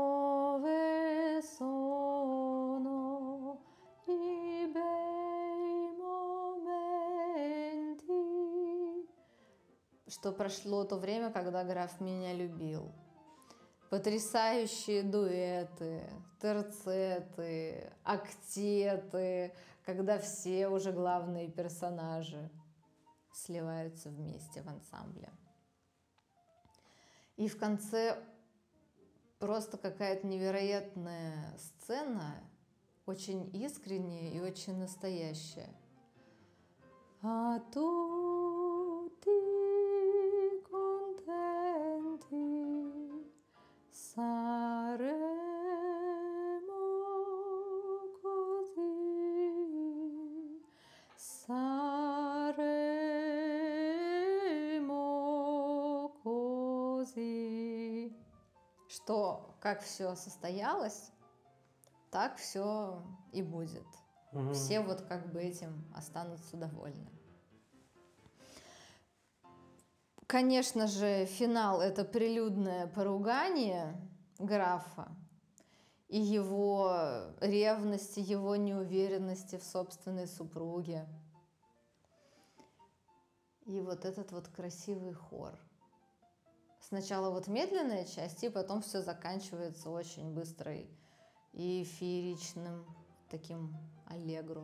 Что 10.09 10.31
прошло 10.31 10.85
то 10.85 10.97
время, 10.97 11.31
когда 11.31 11.63
граф 11.63 12.01
меня 12.01 12.33
любил. 12.33 12.91
Потрясающие 13.91 15.03
дуэты, 15.03 16.03
терцеты, 16.41 17.93
актеты, 18.03 19.53
когда 19.85 20.17
все 20.17 20.67
уже 20.67 20.91
главные 20.91 21.47
персонажи 21.47 22.49
сливаются 23.31 24.09
вместе 24.09 24.63
в 24.63 24.67
ансамбле. 24.67 25.29
И 27.37 27.47
в 27.47 27.57
конце 27.57 28.17
просто 29.37 29.77
какая-то 29.77 30.25
невероятная 30.25 31.55
сцена, 31.57 32.35
очень 33.05 33.49
искренняя 33.55 34.31
и 34.31 34.39
очень 34.39 34.77
настоящая. 34.77 35.69
А 37.21 37.59
tutti 37.71 38.18
как 59.69 59.83
все 59.83 60.15
состоялось, 60.15 61.11
так 62.09 62.37
все 62.37 63.03
и 63.31 63.43
будет. 63.43 63.85
Мгм. 64.31 64.55
Все 64.55 64.79
вот 64.79 65.01
как 65.01 65.31
бы 65.31 65.43
этим 65.43 65.85
останутся 65.95 66.57
довольны. 66.57 67.07
Конечно 70.25 70.87
же, 70.87 71.25
финал 71.25 71.81
это 71.81 72.03
прилюдное 72.03 72.87
поругание 72.87 73.95
графа 74.39 75.15
и 76.07 76.19
его 76.19 77.31
ревности, 77.39 78.19
его 78.19 78.55
неуверенности 78.55 79.57
в 79.57 79.63
собственной 79.63 80.25
супруге. 80.25 81.07
И 83.65 83.79
вот 83.81 84.03
этот 84.05 84.31
вот 84.31 84.47
красивый 84.47 85.13
хор. 85.13 85.59
Сначала 86.79 87.29
вот 87.29 87.47
медленная 87.47 88.05
часть, 88.05 88.43
и 88.43 88.49
потом 88.49 88.81
все 88.81 89.01
заканчивается 89.01 89.89
очень 89.89 90.33
быстрой 90.33 90.89
и 91.53 91.83
фееричным 91.83 92.85
таким 93.29 93.75
аллегро. 94.07 94.63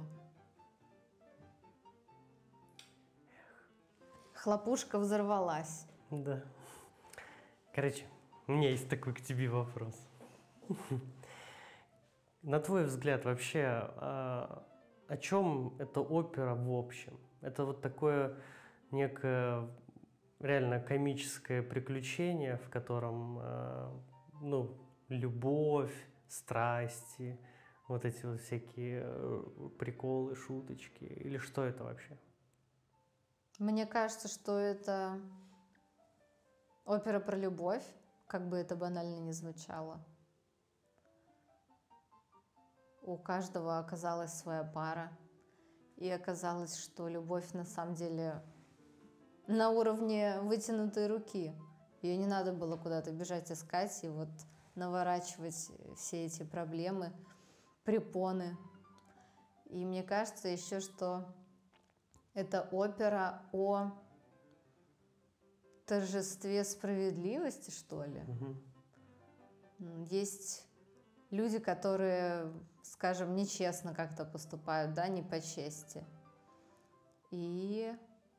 Хлопушка 4.33 4.99
взорвалась. 4.99 5.87
Да. 6.09 6.43
Короче, 7.73 8.05
у 8.47 8.53
меня 8.53 8.69
есть 8.69 8.89
такой 8.89 9.13
к 9.13 9.21
тебе 9.21 9.49
вопрос. 9.49 9.95
На 12.41 12.59
твой 12.59 12.85
взгляд, 12.85 13.25
вообще, 13.25 13.63
а, 13.65 14.63
о 15.07 15.17
чем 15.17 15.75
эта 15.79 15.99
опера 15.99 16.53
в 16.53 16.71
общем? 16.71 17.19
Это 17.41 17.65
вот 17.65 17.81
такое 17.81 18.37
некое 18.91 19.67
реально 20.45 20.79
комическое 20.79 21.61
приключение, 21.61 22.57
в 22.57 22.69
котором, 22.69 23.39
а, 23.39 24.01
ну, 24.41 24.77
любовь, 25.09 25.93
страсти, 26.27 27.39
вот 27.87 28.05
эти 28.05 28.25
вот 28.25 28.41
всякие 28.41 29.03
э, 29.05 29.69
приколы, 29.77 30.35
шуточки, 30.35 31.03
или 31.03 31.37
что 31.37 31.63
это 31.63 31.83
вообще? 31.83 32.17
Мне 33.59 33.85
кажется, 33.85 34.27
что 34.27 34.57
это 34.57 35.19
опера 36.85 37.19
про 37.19 37.37
любовь, 37.37 37.85
как 38.27 38.49
бы 38.49 38.57
это 38.57 38.75
банально 38.75 39.19
не 39.19 39.31
звучало. 39.31 40.03
У 43.01 43.17
каждого 43.17 43.77
оказалась 43.77 44.33
своя 44.33 44.63
пара, 44.63 45.15
и 45.95 46.09
оказалось, 46.09 46.75
что 46.75 47.07
любовь 47.07 47.53
на 47.53 47.63
самом 47.63 47.93
деле 47.93 48.41
на 49.47 49.69
уровне 49.69 50.39
вытянутой 50.41 51.07
руки. 51.07 51.53
Ее 52.01 52.17
не 52.17 52.27
надо 52.27 52.53
было 52.53 52.77
куда-то 52.77 53.11
бежать 53.11 53.51
искать 53.51 54.03
и 54.03 54.09
вот 54.09 54.29
наворачивать 54.75 55.71
все 55.95 56.25
эти 56.25 56.43
проблемы, 56.43 57.13
препоны. 57.83 58.57
И 59.65 59.85
мне 59.85 60.03
кажется 60.03 60.47
еще, 60.47 60.79
что 60.79 61.25
это 62.33 62.67
опера 62.71 63.41
о 63.51 63.91
торжестве 65.85 66.63
справедливости, 66.63 67.71
что 67.71 68.03
ли. 68.03 68.23
М, 69.79 70.03
Есть 70.03 70.67
люди, 71.29 71.59
которые, 71.59 72.51
скажем, 72.83 73.35
нечестно 73.35 73.93
как-то 73.93 74.25
поступают, 74.25 74.93
да, 74.93 75.07
не 75.07 75.21
по 75.21 75.39
чести. 75.39 76.03
И 77.31 77.95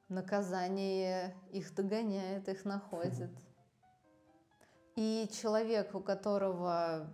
наказание 0.08 1.34
их 1.50 1.74
догоняет, 1.74 2.48
их 2.48 2.64
находит. 2.64 3.30
И 4.94 5.28
человек, 5.32 5.94
у 5.94 6.00
которого 6.00 7.12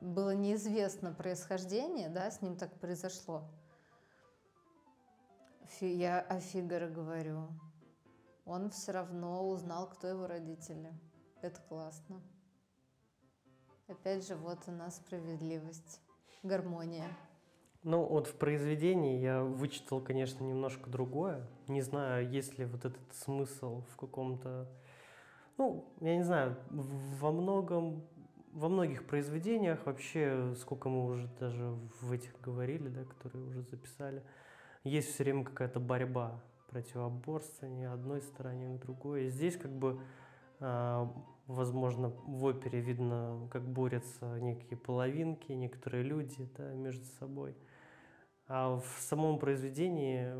было 0.00 0.34
неизвестно 0.34 1.12
происхождение, 1.12 2.08
да, 2.08 2.30
с 2.30 2.40
ним 2.40 2.56
так 2.56 2.72
произошло. 2.80 3.48
Фи- 5.66 5.94
Я 5.94 6.20
о 6.20 6.40
Фигаро 6.40 6.88
говорю. 6.88 7.48
Он 8.46 8.70
все 8.70 8.92
равно 8.92 9.46
узнал, 9.48 9.88
кто 9.90 10.06
его 10.06 10.26
родители. 10.26 10.90
Это 11.42 11.60
классно. 11.62 12.22
Опять 13.88 14.26
же, 14.26 14.36
вот 14.36 14.66
она 14.66 14.90
справедливость, 14.90 16.00
гармония. 16.42 17.08
Ну, 17.88 18.04
вот 18.04 18.26
в 18.26 18.34
произведении 18.34 19.18
я 19.18 19.42
вычитал, 19.42 20.02
конечно, 20.02 20.44
немножко 20.44 20.90
другое. 20.90 21.48
Не 21.68 21.80
знаю, 21.80 22.28
есть 22.28 22.58
ли 22.58 22.66
вот 22.66 22.84
этот 22.84 23.14
смысл 23.14 23.82
в 23.90 23.96
каком-то... 23.96 24.68
Ну, 25.56 25.86
я 26.02 26.14
не 26.18 26.22
знаю, 26.22 26.58
во 26.68 27.32
многом... 27.32 28.04
Во 28.52 28.68
многих 28.68 29.06
произведениях 29.06 29.86
вообще, 29.86 30.54
сколько 30.60 30.90
мы 30.90 31.06
уже 31.06 31.30
даже 31.40 31.78
в 32.02 32.12
этих 32.12 32.38
говорили, 32.42 32.88
да, 32.88 33.04
которые 33.04 33.46
уже 33.46 33.62
записали, 33.62 34.22
есть 34.84 35.14
все 35.14 35.24
время 35.24 35.44
какая-то 35.44 35.80
борьба, 35.80 36.42
противоборствование 36.70 37.88
одной 37.88 38.20
стороне 38.20 38.76
к 38.76 38.82
другой. 38.82 39.24
И 39.24 39.28
здесь 39.30 39.56
как 39.56 39.70
бы, 39.70 39.98
а, 40.60 41.10
возможно, 41.46 42.12
в 42.26 42.44
опере 42.44 42.80
видно, 42.80 43.48
как 43.50 43.62
борются 43.62 44.38
некие 44.40 44.76
половинки, 44.76 45.52
некоторые 45.52 46.02
люди 46.02 46.46
да, 46.58 46.74
между 46.74 47.06
собой. 47.18 47.54
А 48.48 48.78
в 48.78 49.00
самом 49.00 49.38
произведении 49.38 50.32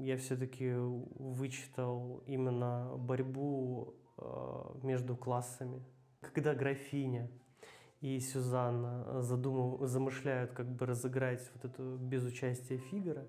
я 0.00 0.16
все-таки 0.18 0.72
вычитал 0.72 2.22
именно 2.26 2.94
борьбу 2.96 3.94
э, 4.18 4.70
между 4.84 5.16
классами. 5.16 5.84
Когда 6.20 6.54
графиня 6.54 7.28
и 8.00 8.20
Сюзанна 8.20 9.20
задумав- 9.20 9.84
замышляют 9.84 10.52
как 10.52 10.70
бы 10.70 10.86
разыграть 10.86 11.50
вот 11.54 11.64
эту 11.64 11.96
без 11.96 12.24
участия 12.24 12.76
Фигара, 12.76 13.26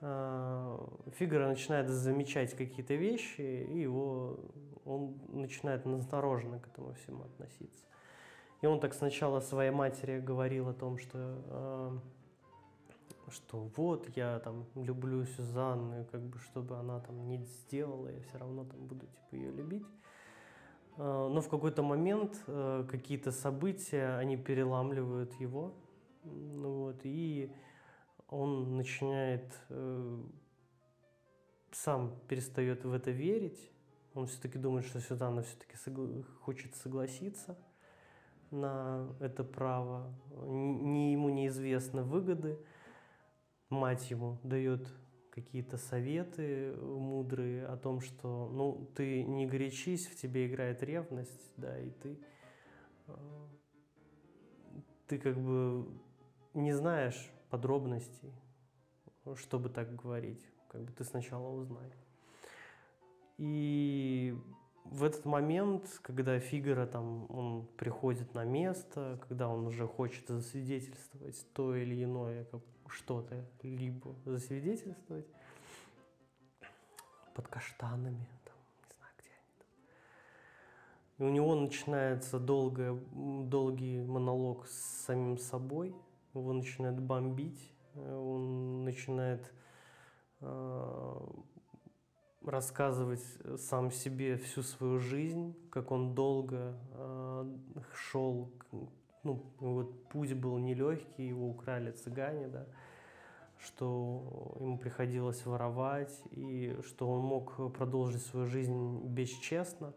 э, 0.00 0.78
Фигаро 1.18 1.46
начинает 1.48 1.90
замечать 1.90 2.56
какие-то 2.56 2.94
вещи, 2.94 3.42
и 3.42 3.82
его, 3.82 4.40
он 4.86 5.20
начинает 5.28 5.84
настороженно 5.84 6.60
к 6.60 6.66
этому 6.66 6.94
всему 6.94 7.24
относиться. 7.24 7.84
И 8.62 8.66
он 8.66 8.80
так 8.80 8.94
сначала 8.94 9.40
своей 9.40 9.70
матери 9.70 10.18
говорил 10.18 10.70
о 10.70 10.72
том, 10.72 10.96
что 10.96 11.18
э, 11.18 11.98
что 13.30 13.70
вот 13.76 14.08
я 14.16 14.38
там 14.40 14.66
люблю 14.74 15.24
Сюзанну, 15.24 16.04
как 16.10 16.22
бы 16.22 16.38
чтобы 16.38 16.76
она 16.76 17.00
там 17.00 17.28
не 17.28 17.38
сделала, 17.44 18.08
я 18.08 18.20
все 18.22 18.38
равно 18.38 18.64
там 18.64 18.86
буду 18.86 19.06
типа 19.06 19.34
ее 19.34 19.50
любить. 19.52 19.86
А, 20.96 21.28
Но 21.28 21.40
в 21.40 21.48
какой-то 21.48 21.82
момент 21.82 22.42
э, 22.46 22.86
какие-то 22.90 23.32
события, 23.32 24.16
они 24.18 24.36
переламливают 24.36 25.34
его, 25.40 25.74
ну 26.24 26.84
вот, 26.84 27.00
и 27.04 27.52
он 28.28 28.76
начинает 28.76 29.52
э, 29.70 30.22
сам 31.72 32.18
перестает 32.28 32.84
в 32.84 32.92
это 32.92 33.10
верить. 33.10 33.70
Он 34.14 34.26
все-таки 34.26 34.58
думает, 34.58 34.84
что 34.86 35.00
Сюзанна 35.00 35.42
все-таки 35.42 35.76
хочет 36.40 36.74
согласиться 36.74 37.56
на 38.50 39.08
это 39.20 39.44
право. 39.44 40.12
Не 40.44 41.12
ему 41.12 41.28
неизвестны 41.28 42.02
выгоды 42.02 42.58
мать 43.70 44.10
ему 44.10 44.38
дает 44.42 44.92
какие-то 45.30 45.78
советы 45.78 46.76
мудрые 46.76 47.66
о 47.66 47.76
том, 47.76 48.00
что, 48.00 48.50
ну, 48.52 48.90
ты 48.94 49.22
не 49.22 49.46
горячись, 49.46 50.06
в 50.06 50.16
тебе 50.16 50.46
играет 50.46 50.82
ревность, 50.82 51.52
да, 51.56 51.78
и 51.78 51.90
ты, 51.90 52.18
э, 53.06 53.12
ты 55.06 55.18
как 55.18 55.38
бы 55.38 55.88
не 56.52 56.72
знаешь 56.72 57.30
подробностей, 57.48 58.32
чтобы 59.36 59.68
так 59.68 59.94
говорить, 59.94 60.44
как 60.68 60.82
бы 60.82 60.92
ты 60.92 61.04
сначала 61.04 61.48
узнай. 61.48 61.92
И 63.38 64.36
в 64.84 65.04
этот 65.04 65.24
момент, 65.24 66.00
когда 66.02 66.38
Фигара 66.40 66.86
там, 66.86 67.26
он 67.30 67.66
приходит 67.76 68.34
на 68.34 68.44
место, 68.44 69.20
когда 69.28 69.48
он 69.48 69.66
уже 69.66 69.86
хочет 69.86 70.28
засвидетельствовать 70.28 71.46
то 71.54 71.74
или 71.74 72.02
иное, 72.02 72.44
как 72.44 72.60
что-то, 72.90 73.44
либо 73.62 74.14
засвидетельствовать 74.24 75.26
под 77.34 77.48
каштанами, 77.48 78.26
там, 78.44 78.54
не 78.82 78.94
знаю, 78.96 79.12
где 79.18 79.30
они 79.30 79.54
там. 79.58 79.68
И 81.18 81.30
у 81.30 81.32
него 81.32 81.54
начинается 81.54 82.38
долгое, 82.38 82.98
долгий 83.12 84.02
монолог 84.02 84.66
с 84.66 85.04
самим 85.06 85.38
собой, 85.38 85.94
его 86.34 86.52
начинает 86.52 87.00
бомбить, 87.00 87.72
он 87.94 88.84
начинает 88.84 89.52
э, 90.40 91.26
рассказывать 92.44 93.22
сам 93.58 93.90
себе 93.90 94.36
всю 94.38 94.62
свою 94.62 94.98
жизнь, 94.98 95.54
как 95.70 95.90
он 95.90 96.14
долго 96.14 96.76
э, 96.92 97.56
шел, 97.94 98.50
к- 98.58 98.99
ну, 99.22 99.42
вот 99.58 100.08
путь 100.08 100.34
был 100.34 100.58
нелегкий, 100.58 101.28
его 101.28 101.48
украли 101.48 101.90
цыгане, 101.90 102.48
да, 102.48 102.66
что 103.58 104.56
ему 104.58 104.78
приходилось 104.78 105.44
воровать, 105.44 106.18
и 106.30 106.78
что 106.86 107.10
он 107.10 107.20
мог 107.20 107.72
продолжить 107.74 108.22
свою 108.22 108.46
жизнь 108.46 109.00
бесчестно, 109.06 109.92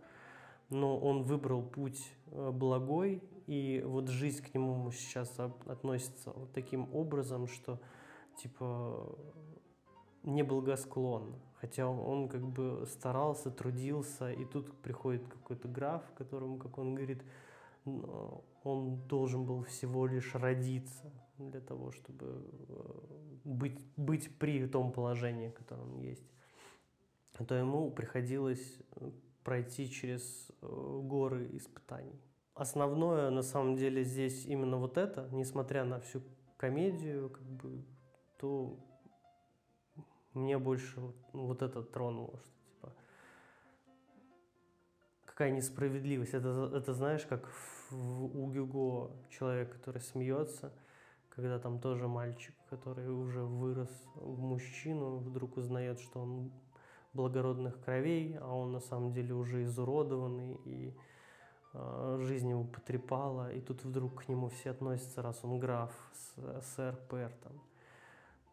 но 0.69 0.97
он 0.97 1.23
выбрал 1.23 1.63
путь 1.63 2.11
э, 2.27 2.51
благой, 2.51 3.23
и 3.47 3.83
вот 3.85 4.09
жизнь 4.09 4.43
к 4.43 4.53
нему 4.53 4.91
сейчас 4.91 5.33
относится 5.65 6.31
вот 6.31 6.51
таким 6.53 6.93
образом, 6.93 7.47
что 7.47 7.79
типа 8.37 9.17
неблагосклонно. 10.23 11.39
Хотя 11.59 11.87
он, 11.87 11.99
он 11.99 12.29
как 12.29 12.45
бы 12.45 12.85
старался, 12.87 13.49
трудился, 13.51 14.31
и 14.31 14.43
тут 14.45 14.73
приходит 14.81 15.25
какой-то 15.27 15.67
граф, 15.67 16.01
которому, 16.17 16.57
как 16.57 16.77
он 16.77 16.95
говорит, 16.95 17.23
он 18.63 19.07
должен 19.07 19.45
был 19.45 19.63
всего 19.63 20.07
лишь 20.07 20.35
родиться 20.35 21.11
для 21.37 21.61
того, 21.61 21.91
чтобы 21.91 22.45
э, 22.69 23.39
быть, 23.43 23.79
быть 23.97 24.37
при 24.37 24.67
том 24.67 24.91
положении, 24.91 25.49
в 25.49 25.53
котором 25.53 25.93
он 25.93 25.99
есть. 25.99 26.23
То 27.47 27.55
ему 27.55 27.91
приходилось 27.91 28.79
э, 28.95 29.11
пройти 29.43 29.89
через 29.89 30.49
э, 30.61 31.01
горы 31.03 31.49
испытаний. 31.53 32.21
Основное, 32.53 33.31
на 33.31 33.41
самом 33.41 33.75
деле, 33.75 34.03
здесь 34.03 34.45
именно 34.45 34.77
вот 34.77 34.97
это, 34.97 35.27
несмотря 35.31 35.83
на 35.85 35.99
всю 35.99 36.21
комедию, 36.57 37.29
как 37.31 37.43
бы, 37.43 37.83
то 38.37 38.79
мне 40.33 40.59
больше 40.59 41.01
вот, 41.01 41.15
ну, 41.33 41.51
это 41.53 41.81
тронуло, 41.81 42.39
что 42.39 42.62
какая 45.33 45.51
несправедливость. 45.51 46.35
Это, 46.35 46.71
это 46.75 46.93
знаешь, 46.93 47.25
как 47.25 47.47
в, 47.89 47.93
у 47.93 48.51
Гюго 48.51 49.11
человек, 49.29 49.73
который 49.73 49.99
смеется, 49.99 50.71
когда 51.29 51.57
там 51.57 51.79
тоже 51.79 52.07
мальчик, 52.07 52.53
который 52.69 53.09
уже 53.09 53.41
вырос 53.41 53.89
в 54.15 54.39
мужчину, 54.39 55.17
вдруг 55.17 55.57
узнает, 55.57 55.99
что 55.99 56.21
он 56.21 56.51
благородных 57.13 57.83
кровей, 57.83 58.37
а 58.39 58.53
он 58.53 58.73
на 58.73 58.79
самом 58.79 59.11
деле 59.11 59.33
уже 59.33 59.63
изуродованный, 59.63 60.59
и 60.65 60.93
э, 61.73 62.17
жизнь 62.21 62.49
его 62.51 62.63
потрепала, 62.63 63.51
и 63.51 63.59
тут 63.59 63.83
вдруг 63.83 64.23
к 64.23 64.29
нему 64.29 64.49
все 64.49 64.69
относятся, 64.69 65.23
раз 65.23 65.39
он 65.43 65.57
граф, 65.59 65.91
сэр, 66.75 66.95
пэр, 67.09 67.31
там, 67.43 67.53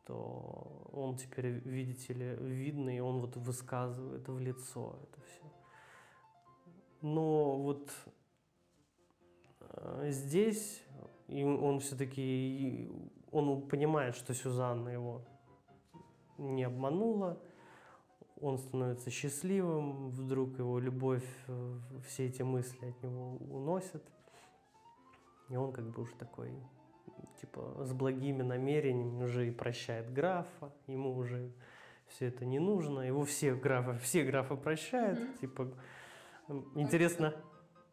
то 0.07 0.89
он 0.93 1.16
теперь, 1.16 1.47
видите 1.47 2.14
ли, 2.14 2.37
видный, 2.37 2.97
и 2.97 3.01
он 3.01 3.18
вот 3.18 3.37
высказывает 3.37 4.26
в 4.28 4.39
лицо 4.39 4.99
это 5.03 5.20
все. 5.26 5.49
Но 7.03 7.57
вот 7.57 7.90
э, 9.61 10.11
здесь 10.11 10.82
и 11.30 11.44
он 11.44 11.78
все-таки, 11.78 12.90
он 13.30 13.62
понимает, 13.68 14.16
что 14.16 14.34
Сюзанна 14.34 14.88
его 14.88 15.22
не 16.38 16.64
обманула, 16.64 17.38
он 18.40 18.59
становится 18.59 19.11
счастливым, 19.11 20.11
вдруг 20.11 20.59
его 20.59 20.80
любовь, 20.80 21.26
э, 21.46 21.78
все 22.09 22.26
эти 22.26 22.42
мысли 22.42 22.86
от 22.86 23.03
него 23.03 23.36
уносят, 23.48 24.03
и 25.51 25.57
он 25.57 25.72
как 25.72 25.88
бы 25.90 26.03
уже 26.03 26.14
такой, 26.14 26.53
типа, 27.40 27.76
с 27.84 27.92
благими 27.92 28.42
намерениями 28.42 29.22
уже 29.22 29.46
и 29.46 29.53
прощает 29.53 30.12
графа, 30.12 30.72
ему 30.88 31.14
уже 31.14 31.53
все 32.09 32.26
это 32.26 32.44
не 32.44 32.59
нужно, 32.59 33.03
его 33.03 33.24
все 33.24 33.55
графы, 33.55 33.98
все 34.03 34.24
графы 34.24 34.57
прощают, 34.57 35.20
mm-hmm. 35.20 35.38
типа, 35.38 35.72
интересно, 36.74 37.34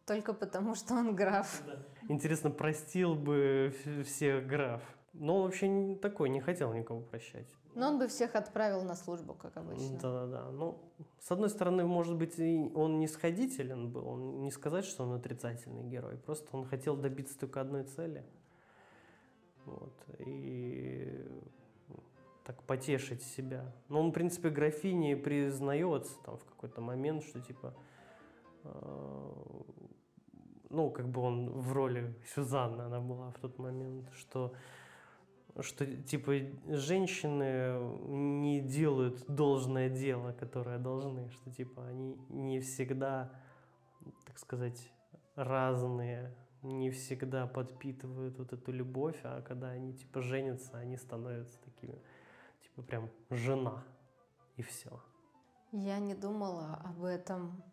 только 0.05 0.33
потому, 0.33 0.75
что 0.75 0.93
он 0.93 1.15
граф. 1.15 1.61
Да. 1.65 1.85
Интересно, 2.09 2.49
простил 2.49 3.15
бы 3.15 3.73
всех 4.05 4.47
граф. 4.47 4.81
Но 5.13 5.43
вообще 5.43 5.67
не 5.67 5.95
такой, 5.95 6.29
не 6.29 6.39
хотел 6.39 6.73
никого 6.73 7.01
прощать. 7.01 7.47
Но 7.73 7.89
он 7.89 7.99
бы 7.99 8.07
всех 8.07 8.35
отправил 8.35 8.83
на 8.83 8.95
службу, 8.95 9.33
как 9.33 9.57
обычно. 9.57 9.99
Да-да-да. 9.99 10.51
Ну, 10.51 10.79
с 11.19 11.31
одной 11.31 11.49
стороны, 11.49 11.85
может 11.85 12.15
быть, 12.15 12.39
он 12.39 12.99
не 12.99 13.07
сходителен 13.07 13.91
был, 13.91 14.07
он 14.07 14.43
не 14.43 14.51
сказать, 14.51 14.85
что 14.85 15.03
он 15.03 15.13
отрицательный 15.13 15.83
герой, 15.83 16.17
просто 16.17 16.55
он 16.55 16.65
хотел 16.65 16.95
добиться 16.95 17.37
только 17.37 17.61
одной 17.61 17.83
цели. 17.83 18.23
Вот. 19.65 19.93
И 20.19 21.25
так 22.45 22.63
потешить 22.63 23.21
себя. 23.21 23.73
Но 23.89 23.99
он, 23.99 24.11
в 24.11 24.13
принципе, 24.13 24.49
графине 24.49 25.17
признается 25.17 26.17
там 26.23 26.37
в 26.37 26.45
какой-то 26.45 26.79
момент, 26.79 27.23
что 27.23 27.41
типа 27.41 27.75
ну, 30.77 30.91
как 30.91 31.07
бы 31.09 31.21
он 31.21 31.49
в 31.49 31.73
роли 31.73 32.13
Сюзанны 32.35 32.83
она 32.83 32.99
была 32.99 33.31
в 33.31 33.39
тот 33.39 33.57
момент, 33.57 34.09
что 34.13 34.53
что 35.59 35.85
типа 35.85 36.33
женщины 36.67 37.79
не 38.07 38.61
делают 38.61 39.25
должное 39.27 39.89
дело, 39.89 40.31
которое 40.33 40.77
должны, 40.77 41.31
что 41.31 41.51
типа 41.51 41.87
они 41.87 42.15
не 42.29 42.59
всегда, 42.59 43.31
так 44.25 44.37
сказать, 44.37 44.91
разные, 45.35 46.35
не 46.61 46.91
всегда 46.91 47.47
подпитывают 47.47 48.37
вот 48.37 48.53
эту 48.53 48.71
любовь, 48.71 49.19
а 49.23 49.41
когда 49.41 49.69
они 49.69 49.93
типа 49.93 50.21
женятся, 50.21 50.77
они 50.77 50.95
становятся 50.97 51.59
такими, 51.63 51.99
типа 52.61 52.83
прям 52.83 53.09
жена 53.31 53.83
и 54.57 54.61
все. 54.61 54.91
Я 55.71 55.97
не 55.97 56.13
думала 56.13 56.79
об 56.85 57.03
этом 57.03 57.63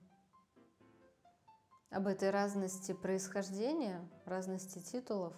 об 1.94 2.08
этой 2.08 2.30
разности 2.30 2.92
происхождения, 2.92 4.04
разности 4.24 4.80
титулов. 4.80 5.32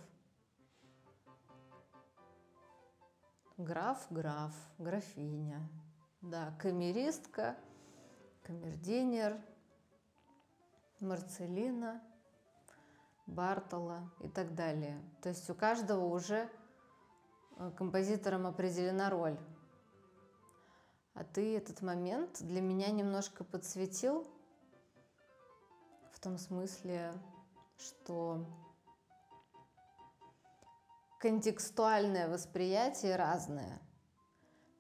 Граф, 3.59 4.07
граф, 4.09 4.55
графиня, 4.79 5.69
да, 6.23 6.57
камеристка, 6.59 7.57
камердинер, 8.43 9.39
Марцелина, 11.01 12.03
Бартола 13.27 14.11
и 14.21 14.29
так 14.29 14.55
далее. 14.55 14.99
То 15.21 15.29
есть 15.29 15.51
у 15.51 15.55
каждого 15.55 16.07
уже 16.07 16.49
э, 17.59 17.71
композитором 17.77 18.47
определена 18.47 19.11
роль. 19.11 19.39
А 21.13 21.23
ты 21.25 21.55
этот 21.57 21.83
момент 21.83 22.39
для 22.41 22.63
меня 22.63 22.91
немножко 22.91 23.45
подсветил, 23.45 24.27
в 26.17 26.21
том 26.21 26.39
смысле, 26.39 27.13
что 27.77 28.47
контекстуальное 31.21 32.27
восприятие 32.27 33.17
разное. 33.17 33.79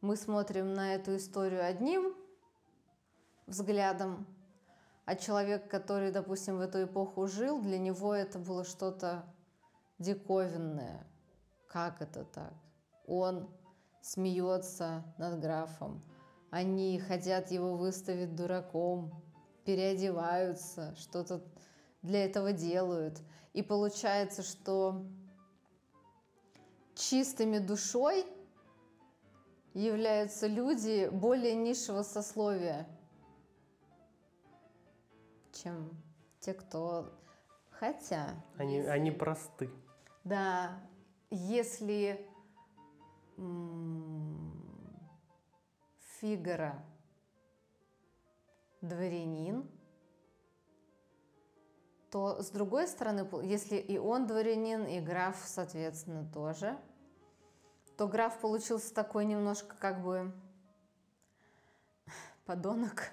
Мы 0.01 0.17
смотрим 0.17 0.73
на 0.73 0.95
эту 0.95 1.17
историю 1.17 1.63
одним 1.63 2.15
взглядом, 3.47 4.27
а 5.05 5.15
человек, 5.15 5.71
который, 5.71 6.11
допустим, 6.11 6.57
в 6.57 6.61
эту 6.61 6.85
эпоху 6.85 7.27
жил, 7.27 7.61
для 7.61 7.79
него 7.79 8.15
это 8.15 8.39
было 8.39 8.65
что-то 8.65 9.27
диковинное. 9.99 11.07
Как 11.69 12.01
это 12.01 12.25
так? 12.25 12.55
Он 13.07 13.47
смеется 14.01 15.05
над 15.19 15.39
графом, 15.39 16.03
они 16.51 16.99
хотят 16.99 17.51
его 17.51 17.77
выставить 17.77 18.35
дураком, 18.35 19.26
переодеваются, 19.67 20.95
что-то 20.97 21.43
для 22.03 22.25
этого 22.25 22.53
делают. 22.53 23.21
И 23.53 23.63
получается, 23.63 24.43
что 24.43 25.05
чистыми 26.95 27.59
душой 27.59 28.25
являются 29.75 30.47
люди 30.47 31.09
более 31.13 31.55
низшего 31.57 32.03
сословия, 32.03 32.89
чем 35.53 35.91
те, 36.41 36.55
кто... 36.55 37.13
Хотя... 37.71 38.43
Они, 38.57 38.77
если... 38.77 38.89
они 38.89 39.11
просты. 39.11 39.71
Да, 40.25 40.81
если 41.31 42.27
Фигара 46.21 46.83
дворянин, 48.89 49.69
то 52.11 52.43
с 52.43 52.51
другой 52.51 52.89
стороны, 52.89 53.29
если 53.43 53.77
и 53.77 53.99
он 53.99 54.27
дворянин, 54.27 54.85
и 54.85 55.01
граф, 55.01 55.37
соответственно, 55.45 56.27
тоже, 56.33 56.79
то 57.97 58.09
граф 58.09 58.41
получился 58.41 58.95
такой 58.95 59.25
немножко 59.25 59.77
как 59.79 60.03
бы 60.03 60.33
подонок. 62.47 63.11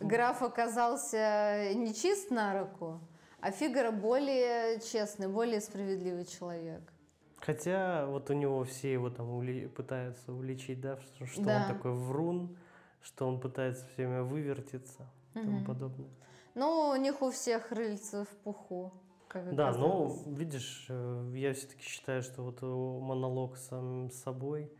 Граф 0.00 0.42
оказался 0.42 1.72
нечист 1.74 2.30
на 2.30 2.58
руку, 2.58 3.00
а 3.40 3.50
Фигара 3.50 3.92
более 3.92 4.80
честный, 4.80 5.28
более 5.28 5.60
справедливый 5.60 6.26
человек. 6.26 6.92
Хотя 7.38 8.06
вот 8.06 8.28
у 8.30 8.32
него 8.32 8.64
все 8.64 8.92
его 8.92 9.08
там 9.08 9.30
ули... 9.30 9.68
пытаются 9.68 10.32
уличить, 10.32 10.80
да, 10.80 10.98
что 11.24 11.42
да. 11.42 11.62
он 11.62 11.74
такой 11.74 11.92
врун, 11.92 12.56
что 13.02 13.26
он 13.26 13.40
пытается 13.40 13.86
все 13.86 14.06
время 14.06 14.22
вывертиться 14.22 15.08
и 15.34 15.40
тому 15.40 15.64
подобное. 15.64 16.10
Ну, 16.54 16.90
у 16.90 16.96
них 16.96 17.20
у 17.22 17.30
всех 17.30 17.70
рыльца 17.70 18.24
в 18.24 18.28
пуху. 18.28 18.92
Как 19.28 19.54
да, 19.54 19.72
но 19.72 20.16
видишь, 20.26 20.86
э, 20.88 21.32
я 21.34 21.52
все-таки 21.52 21.82
считаю, 21.82 22.22
что 22.22 22.42
вот 22.42 22.62
монолог 22.62 23.56
сам 23.56 24.10
с 24.10 24.22
собой 24.22 24.70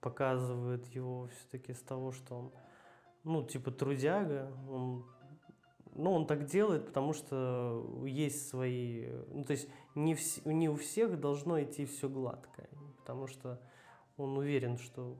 показывает 0.00 0.86
его 0.94 1.28
все-таки 1.28 1.72
с 1.72 1.80
того, 1.80 2.12
что 2.12 2.36
он, 2.36 2.52
ну, 3.24 3.42
типа 3.42 3.70
трудяга, 3.70 4.52
он 4.70 5.04
ну, 5.96 6.12
он 6.12 6.26
так 6.26 6.44
делает, 6.44 6.86
потому 6.86 7.12
что 7.12 8.02
есть 8.04 8.48
свои... 8.48 9.08
Ну, 9.28 9.44
то 9.44 9.52
есть 9.52 9.68
не, 9.94 10.14
вс, 10.14 10.44
не 10.44 10.68
у 10.68 10.76
всех 10.76 11.18
должно 11.18 11.62
идти 11.62 11.86
все 11.86 12.08
гладко, 12.08 12.68
потому 12.98 13.26
что 13.26 13.60
он 14.16 14.36
уверен, 14.36 14.78
что, 14.78 15.16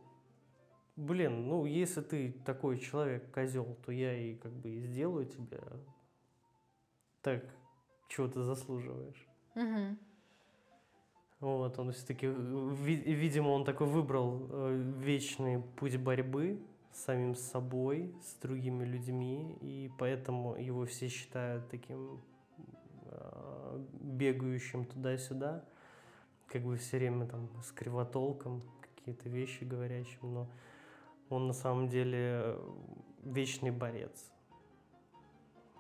блин, 0.97 1.49
ну, 1.49 1.67
если 1.67 2.01
ты 2.01 2.33
такой 2.45 2.79
человек, 2.79 3.31
козел, 3.31 3.77
то 3.85 3.93
я 3.93 4.15
и 4.19 4.35
как 4.35 4.53
бы 4.53 4.71
и 4.71 4.81
сделаю 4.81 5.27
тебе 5.27 5.61
так, 7.23 7.45
чего 8.09 8.29
ты 8.29 8.43
заслуживаешь. 8.43 9.27
Угу. 9.55 9.97
Вот, 11.41 11.79
он 11.79 11.93
все-таки, 11.93 12.27
видимо, 12.27 13.49
он 13.49 13.65
такой 13.65 13.87
выбрал 13.87 14.49
э, 14.49 14.93
вечный 14.99 15.61
путь 15.61 15.97
борьбы 15.99 16.59
с 16.93 17.05
самим 17.05 17.35
собой, 17.35 18.15
с 18.23 18.35
другими 18.41 18.85
людьми, 18.85 19.59
и 19.61 19.91
поэтому 19.99 20.57
его 20.57 20.87
все 20.87 21.09
считают 21.09 21.69
таким 21.69 22.23
э, 23.03 23.85
бегающим 24.01 24.87
туда-сюда, 24.87 25.63
как 26.47 26.63
бы 26.63 26.77
все 26.79 26.97
время 26.97 27.27
там 27.27 27.51
с 27.63 27.71
кривотолком, 27.71 28.63
какие-то 28.81 29.29
вещи 29.29 29.65
говорящим, 29.65 30.33
но 30.33 30.49
он 31.31 31.47
на 31.47 31.53
самом 31.53 31.89
деле 31.89 32.59
вечный 33.23 33.71
борец. 33.71 34.31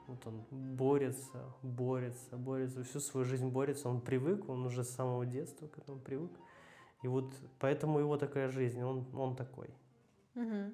Вот 0.07 0.25
он 0.27 0.45
борется, 0.51 1.53
борется, 1.63 2.37
борется, 2.37 2.85
всю 2.85 3.01
свою 3.01 3.25
жизнь 3.25 3.49
борется, 3.49 3.89
он 3.89 4.01
привык, 4.01 4.49
он 4.49 4.65
уже 4.65 4.85
с 4.85 4.91
самого 4.91 5.27
детства 5.27 5.67
к 5.67 5.79
этому 5.79 5.99
привык. 5.99 6.31
И 7.03 7.09
вот 7.09 7.35
поэтому 7.59 7.99
его 7.99 8.17
такая 8.17 8.49
жизнь, 8.49 8.83
он, 8.83 9.05
он 9.15 9.35
такой. 9.37 9.69
Угу. 10.35 10.73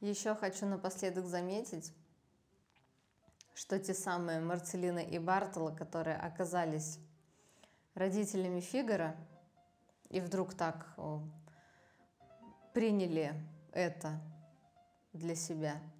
Еще 0.00 0.34
хочу 0.34 0.66
напоследок 0.66 1.26
заметить, 1.26 1.92
что 3.54 3.78
те 3.78 3.94
самые 3.94 4.40
Марцелина 4.40 4.98
и 4.98 5.18
Бартола, 5.18 5.70
которые 5.70 6.16
оказались 6.16 6.98
родителями 7.94 8.60
Фигара, 8.60 9.16
и 10.10 10.20
вдруг 10.20 10.54
так 10.54 10.94
приняли 12.74 13.32
это 13.76 14.20
для 15.12 15.36
себя– 15.36 15.80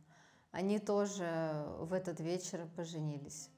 они 0.57 0.79
тоже 0.79 1.67
в 1.81 1.93
этот 1.93 2.19
вечер 2.19 2.67
поженились. 2.77 3.51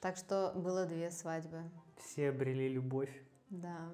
Так 0.00 0.16
что 0.16 0.52
было 0.56 0.86
две 0.86 1.10
свадьбы. 1.10 1.70
Все 1.98 2.30
обрели 2.30 2.70
любовь. 2.70 3.12
Да. 3.50 3.92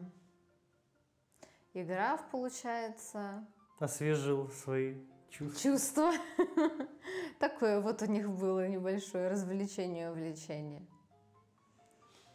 И 1.72 1.82
граф, 1.82 2.22
получается... 2.30 3.44
Освежил 3.80 4.50
свои 4.50 4.94
чувства. 5.30 5.60
Чувства. 5.60 6.12
Такое 7.40 7.80
вот 7.80 8.02
у 8.02 8.06
них 8.06 8.30
было 8.30 8.68
небольшое 8.68 9.26
развлечение, 9.26 10.12
увлечение. 10.12 10.86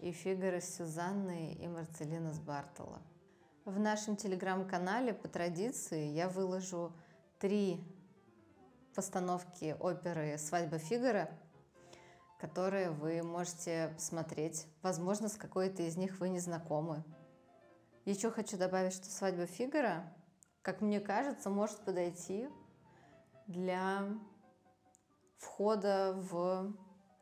И 0.02 0.12
Фигаро 0.12 0.60
с 0.60 0.76
Сюзанной, 0.76 1.54
и 1.54 1.66
Марцелина 1.66 2.34
с 2.34 2.42
Бартола. 2.42 3.02
В 3.68 3.80
нашем 3.82 4.16
телеграм-канале 4.16 5.14
по 5.14 5.28
традиции 5.28 6.06
я 6.14 6.30
выложу 6.30 6.94
три 7.38 7.84
постановки 8.96 9.76
оперы 9.82 10.38
«Свадьба 10.38 10.78
Фигара», 10.78 11.30
которые 12.40 12.92
вы 12.92 13.22
можете 13.24 13.92
посмотреть. 13.94 14.68
Возможно, 14.84 15.28
с 15.28 15.36
какой-то 15.36 15.84
из 15.84 15.98
них 15.98 16.22
вы 16.22 16.30
не 16.30 16.40
знакомы. 16.40 17.04
Еще 18.06 18.32
хочу 18.32 18.56
добавить, 18.56 18.94
что 18.94 19.08
«Свадьба 19.08 19.48
Фигара», 19.48 20.14
как 20.62 20.80
мне 20.80 21.02
кажется, 21.02 21.50
может 21.50 21.82
подойти 21.82 22.48
для 23.48 24.08
входа 25.40 26.14
в 26.16 26.74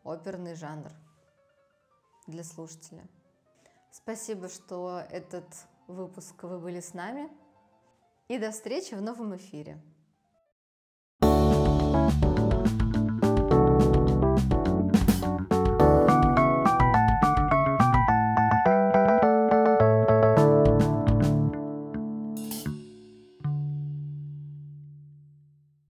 оперный 0.04 0.54
жанр 0.54 0.91
для 2.28 2.43
слушателя. 2.43 3.08
Спасибо, 3.91 4.48
что 4.48 5.02
этот 5.10 5.48
выпуск 5.88 6.44
вы 6.44 6.60
были 6.60 6.80
с 6.80 6.94
нами. 6.94 7.30
И 8.28 8.38
до 8.38 8.52
встречи 8.52 8.94
в 8.96 9.02
новом 9.02 9.36
эфире. 9.36 9.82
Thank 11.22 12.26
you 12.26 12.35